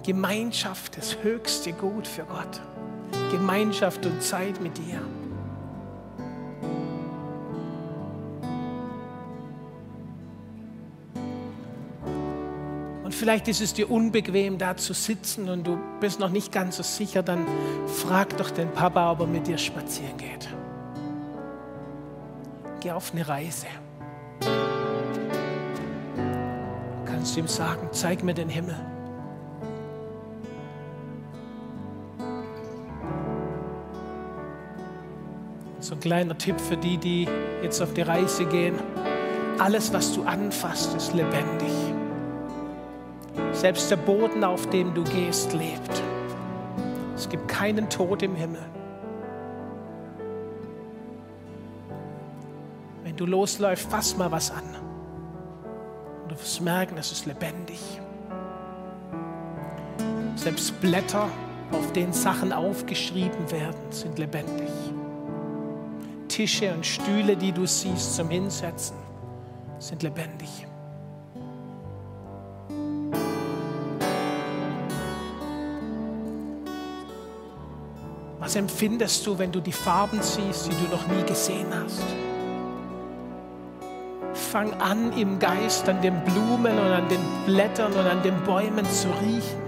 [0.04, 2.62] Gemeinschaft, das höchste Gut für Gott.
[3.32, 5.00] Gemeinschaft und Zeit mit dir.
[13.22, 16.82] Vielleicht ist es dir unbequem, da zu sitzen und du bist noch nicht ganz so
[16.82, 17.46] sicher, dann
[17.86, 20.50] frag doch den Papa, ob er mit dir spazieren geht.
[22.80, 23.68] Geh auf eine Reise.
[27.06, 28.76] Kannst du ihm sagen, zeig mir den Himmel.
[35.80, 37.28] So ein kleiner Tipp für die, die
[37.62, 38.74] jetzt auf die Reise gehen.
[39.60, 42.01] Alles, was du anfasst, ist lebendig.
[43.62, 46.02] Selbst der Boden, auf dem du gehst, lebt.
[47.16, 48.66] Es gibt keinen Tod im Himmel.
[53.04, 54.64] Wenn du losläufst, fass mal was an.
[56.24, 57.80] Und du wirst merken, es ist lebendig.
[60.38, 61.30] Selbst Blätter,
[61.72, 64.72] auf denen Sachen aufgeschrieben werden, sind lebendig.
[66.30, 68.98] Tische und Stühle, die du siehst zum Hinsetzen,
[69.78, 70.66] sind lebendig.
[78.52, 82.04] Was empfindest du, wenn du die Farben siehst, die du noch nie gesehen hast?
[84.34, 88.84] Fang an, im Geist an den Blumen und an den Blättern und an den Bäumen
[88.90, 89.62] zu riechen.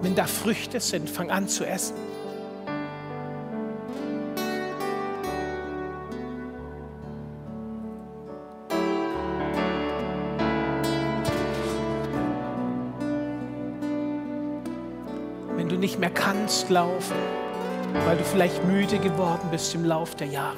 [0.00, 1.94] Wenn da Früchte sind, fang an zu essen.
[15.56, 17.41] Wenn du nicht mehr kannst laufen,
[17.94, 20.56] weil du vielleicht müde geworden bist im Lauf der Jahre,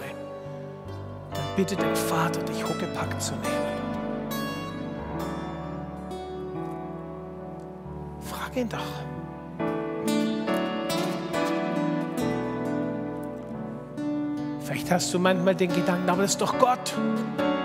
[1.33, 3.65] dann bitte den Vater, dich huckepack zu nehmen.
[8.21, 8.79] Frag ihn doch.
[14.61, 16.95] Vielleicht hast du manchmal den Gedanken, aber das ist doch Gott,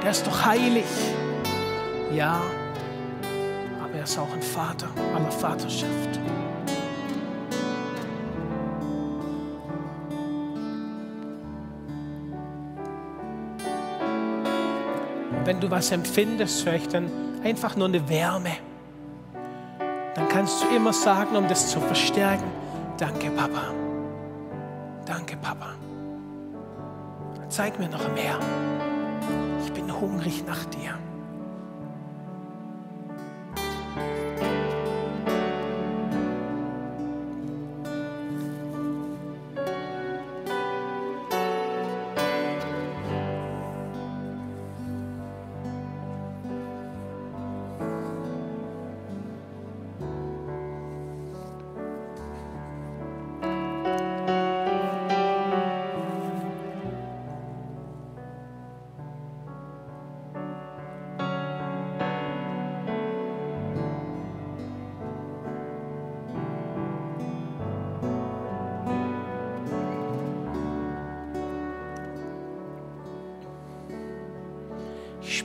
[0.03, 0.85] der ist doch heilig.
[2.13, 2.41] Ja,
[3.83, 6.19] aber er ist auch ein Vater aller Vaterschaft.
[15.49, 17.09] Wenn du was empfindest, vielleicht dann
[17.43, 18.51] einfach nur eine Wärme,
[20.13, 22.45] dann kannst du immer sagen, um das zu verstärken,
[22.99, 23.73] danke Papa,
[25.07, 25.69] danke Papa.
[27.47, 28.37] Zeig mir noch mehr.
[29.65, 30.98] Ich bin hungrig nach dir.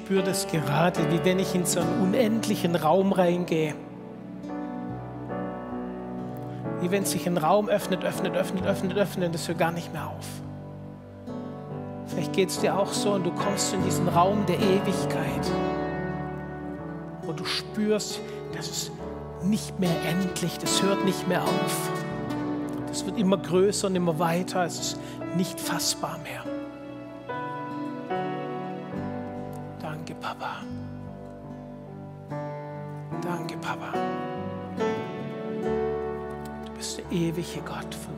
[0.04, 3.74] Spüre das gerade, wie wenn ich in so einen unendlichen Raum reingehe.
[6.82, 9.94] Wie wenn sich ein Raum öffnet, öffnet, öffnet, öffnet, öffnet und es hört gar nicht
[9.94, 10.26] mehr auf.
[12.06, 15.50] Vielleicht geht es dir auch so und du kommst in diesen Raum der Ewigkeit,
[17.22, 18.20] wo du spürst,
[18.54, 18.92] dass es
[19.42, 21.90] nicht mehr endlich, das hört nicht mehr auf.
[22.88, 25.00] Das wird immer größer und immer weiter, es ist
[25.34, 26.53] nicht fassbar mehr.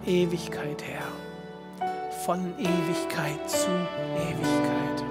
[0.07, 1.03] Ewigkeit her.
[2.25, 3.69] Von Ewigkeit zu
[4.17, 5.05] Ewigkeit.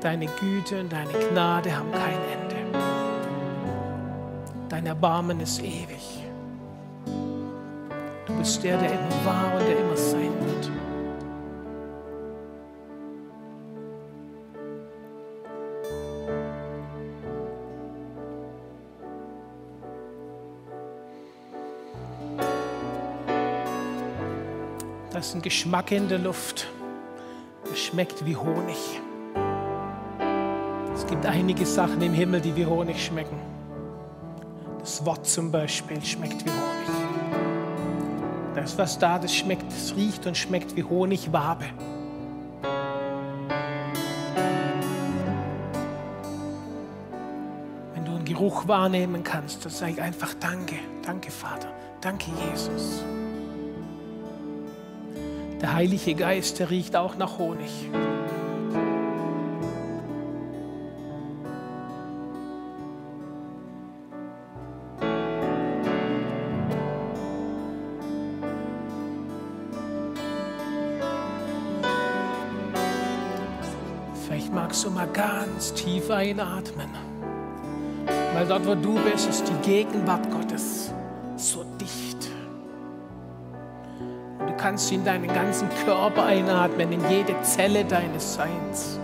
[0.00, 2.78] Deine Güte und deine Gnade haben kein Ende.
[4.68, 6.22] Dein Erbarmen ist ewig.
[8.26, 10.45] Du bist der, der immer war und der immer sein wird.
[25.26, 26.68] Ist ein Geschmack in der Luft.
[27.72, 28.76] Es schmeckt wie Honig.
[30.94, 33.36] Es gibt einige Sachen im Himmel, die wie Honig schmecken.
[34.78, 36.90] Das Wort zum Beispiel schmeckt wie Honig.
[38.54, 41.64] Da ist was da, das schmeckt, das riecht und schmeckt wie Honigwabe.
[47.94, 53.02] Wenn du einen Geruch wahrnehmen kannst, dann sag ich einfach Danke, danke Vater, danke Jesus.
[55.60, 57.88] Der Heilige Geist, der riecht auch nach Honig.
[74.26, 76.90] Vielleicht magst du mal ganz tief einatmen.
[78.34, 80.45] Weil dort, wo du bist, ist die Gegenwart Gottes
[84.66, 88.95] Und du kannst in deinen ganzen Körper einatmen, in jede Zelle deines Seins.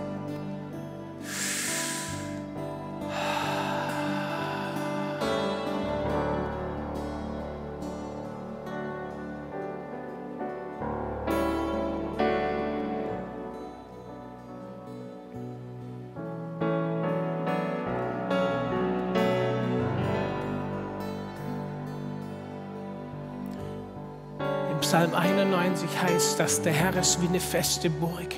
[26.23, 28.35] 91 heißt, dass der Herr ist wie eine feste Burg.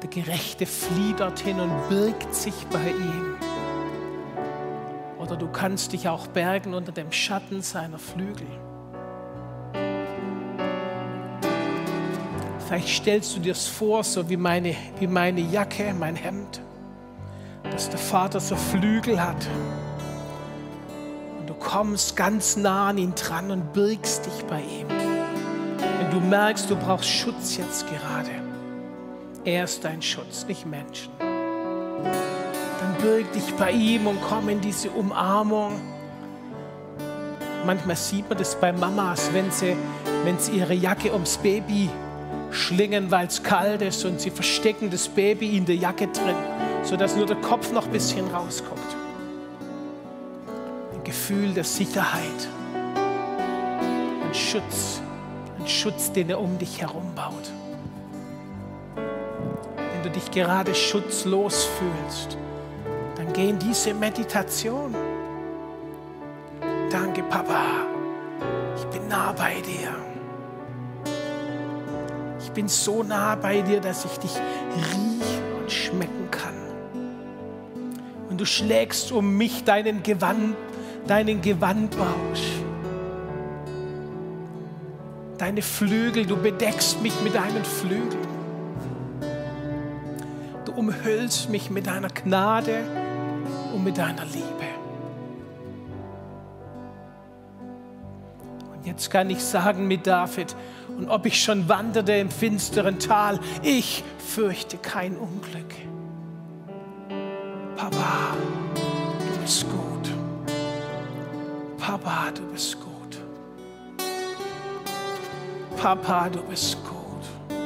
[0.00, 3.36] Der Gerechte flieht dorthin und birgt sich bei ihm.
[5.18, 8.46] Oder du kannst dich auch bergen unter dem Schatten seiner Flügel.
[12.66, 16.60] Vielleicht stellst du dir es vor, so wie meine, wie meine Jacke, mein Hemd,
[17.70, 19.46] dass der Vater so Flügel hat.
[21.38, 25.01] Und du kommst ganz nah an ihn dran und birgst dich bei ihm
[26.12, 28.30] du merkst, du brauchst Schutz jetzt gerade,
[29.44, 31.10] er ist dein Schutz, nicht Menschen.
[31.18, 35.80] Dann birg dich bei ihm und komm in diese Umarmung.
[37.64, 39.74] Manchmal sieht man das bei Mamas, wenn sie,
[40.24, 41.88] wenn sie ihre Jacke ums Baby
[42.50, 46.36] schlingen, weil es kalt ist und sie verstecken das Baby in der Jacke drin,
[46.82, 48.80] sodass nur der Kopf noch ein bisschen rauskommt.
[50.92, 52.48] Ein Gefühl der Sicherheit,
[54.26, 55.01] ein Schutz
[55.72, 57.50] Schutz, den er um dich herum baut.
[59.76, 62.36] Wenn du dich gerade schutzlos fühlst,
[63.16, 64.94] dann geh in diese Meditation.
[66.90, 67.86] Danke, Papa.
[68.76, 69.90] Ich bin nah bei dir.
[72.40, 76.54] Ich bin so nah bei dir, dass ich dich riechen und schmecken kann.
[78.28, 80.54] Und du schlägst um mich deinen Gewand,
[81.06, 82.61] deinen Gewandbausch
[85.42, 88.28] deine Flügel, du bedeckst mich mit deinen Flügeln.
[90.64, 92.84] Du umhüllst mich mit deiner Gnade
[93.74, 94.46] und mit deiner Liebe.
[98.72, 100.54] Und jetzt kann ich sagen mit David,
[100.96, 105.74] und ob ich schon wanderte im finsteren Tal, ich fürchte kein Unglück.
[107.74, 108.36] Papa,
[108.76, 110.08] du bist gut.
[111.78, 112.91] Papa, du bist gut.
[115.82, 117.58] Papa, du bist gut.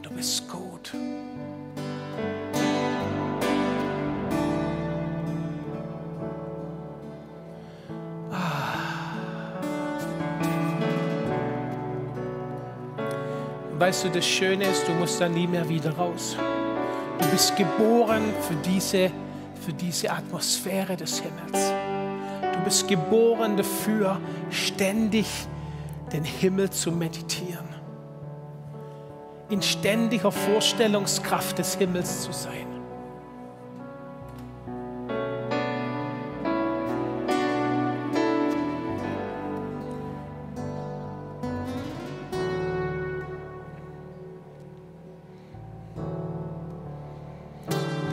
[0.00, 0.94] Du bist gut.
[13.78, 16.36] weißt du, das Schöne ist, du musst da nie mehr wieder raus.
[17.18, 19.10] Du bist geboren für diese,
[19.60, 21.70] für diese Atmosphäre des Himmels.
[22.54, 24.18] Du bist geboren dafür,
[24.50, 25.26] ständig
[26.12, 27.68] den Himmel zu meditieren.
[29.48, 32.72] In ständiger Vorstellungskraft des Himmels zu sein.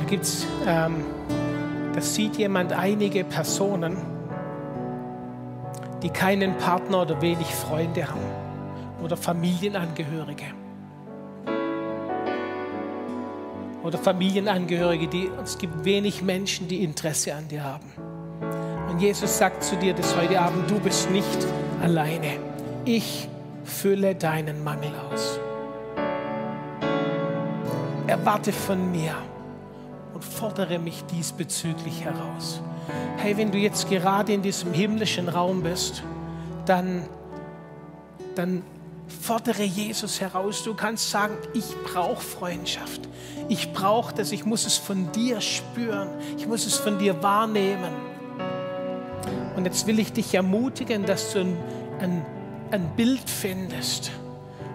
[0.09, 1.05] gibt's, ähm,
[1.93, 3.95] da sieht jemand einige Personen,
[6.01, 8.19] die keinen Partner oder wenig Freunde haben
[9.03, 10.45] oder Familienangehörige.
[13.83, 17.91] Oder Familienangehörige, die es gibt wenig Menschen, die Interesse an dir haben.
[18.89, 21.47] Und Jesus sagt zu dir das heute Abend, du bist nicht
[21.81, 22.39] alleine.
[22.85, 23.29] Ich
[23.63, 25.39] fülle deinen Mangel aus.
[28.07, 29.13] Erwarte von mir
[30.13, 32.61] und fordere mich diesbezüglich heraus.
[33.17, 36.03] Hey, wenn du jetzt gerade in diesem himmlischen Raum bist,
[36.65, 37.05] dann,
[38.35, 38.63] dann
[39.07, 40.63] fordere Jesus heraus.
[40.63, 43.01] Du kannst sagen, ich brauche Freundschaft.
[43.49, 46.09] Ich brauche das, ich muss es von dir spüren.
[46.37, 47.91] Ich muss es von dir wahrnehmen.
[49.55, 51.57] Und jetzt will ich dich ermutigen, dass du ein,
[51.99, 52.25] ein,
[52.71, 54.11] ein Bild findest,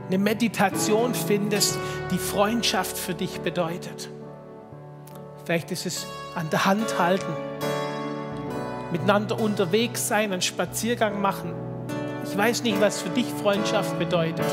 [0.08, 1.78] eine Meditation findest,
[2.10, 4.10] die Freundschaft für dich bedeutet.
[5.44, 7.32] Vielleicht ist es an der Hand halten,
[8.94, 11.52] miteinander unterwegs sein, einen Spaziergang machen.
[12.24, 14.46] Ich weiß nicht, was für dich Freundschaft bedeutet.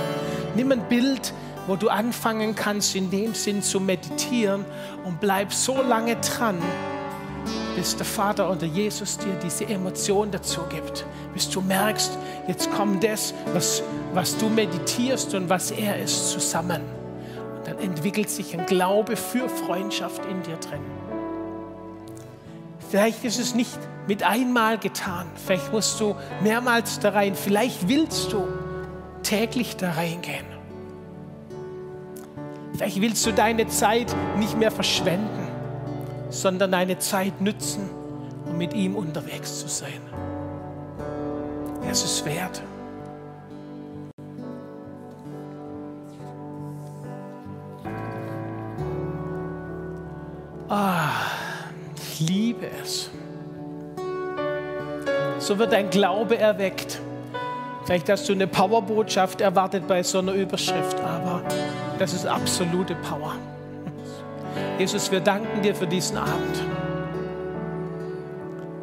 [0.55, 1.31] Nimm ein Bild,
[1.67, 4.65] wo du anfangen kannst, in dem Sinn zu meditieren
[5.05, 6.57] und bleib so lange dran,
[7.75, 11.05] bis der Vater oder Jesus dir diese Emotion dazu gibt.
[11.35, 12.17] Bis du merkst,
[12.47, 13.83] jetzt kommt das, was,
[14.15, 16.81] was du meditierst und was er ist, zusammen
[17.65, 21.00] dann entwickelt sich ein Glaube für Freundschaft in dir drin.
[22.91, 25.25] Vielleicht ist es nicht mit einmal getan.
[25.45, 26.13] Vielleicht musst du
[26.43, 27.35] mehrmals da rein.
[27.35, 28.45] Vielleicht willst du
[29.23, 30.45] täglich da reingehen.
[32.73, 35.47] Vielleicht willst du deine Zeit nicht mehr verschwenden,
[36.31, 37.89] sondern deine Zeit nützen,
[38.45, 40.01] um mit ihm unterwegs zu sein.
[41.89, 42.61] Es ist wert.
[50.67, 51.00] Ah,
[52.21, 53.09] liebe es.
[55.39, 56.99] So wird dein Glaube erweckt.
[57.85, 61.41] Vielleicht hast du eine Powerbotschaft erwartet bei so einer Überschrift, aber
[61.97, 63.35] das ist absolute Power.
[64.77, 66.61] Jesus, wir danken dir für diesen Abend.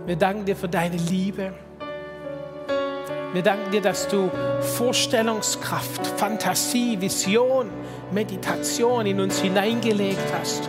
[0.07, 1.53] Wir danken dir für deine Liebe.
[3.32, 4.30] Wir danken dir, dass du
[4.61, 7.68] Vorstellungskraft, Fantasie, Vision,
[8.11, 10.68] Meditation in uns hineingelegt hast.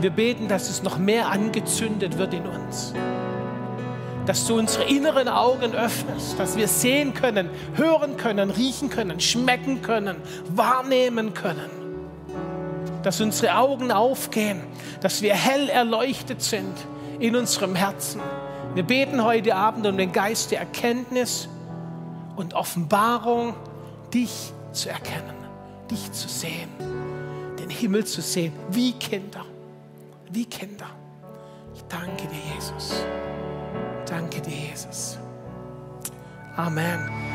[0.00, 2.94] Wir beten, dass es noch mehr angezündet wird in uns.
[4.24, 9.82] Dass du unsere inneren Augen öffnest, dass wir sehen können, hören können, riechen können, schmecken
[9.82, 10.16] können,
[10.48, 11.68] wahrnehmen können.
[13.02, 14.62] Dass unsere Augen aufgehen,
[15.02, 16.74] dass wir hell erleuchtet sind
[17.18, 18.22] in unserem Herzen.
[18.74, 21.48] Wir beten heute Abend um den Geist der Erkenntnis
[22.36, 23.54] und Offenbarung,
[24.14, 25.34] dich zu erkennen,
[25.90, 26.70] dich zu sehen,
[27.58, 29.44] den Himmel zu sehen, wie Kinder
[30.32, 30.90] wie Kinder.
[31.74, 33.04] Ich danke dir, Jesus.
[34.06, 35.18] Danke dir, Jesus.
[36.56, 37.29] Amen.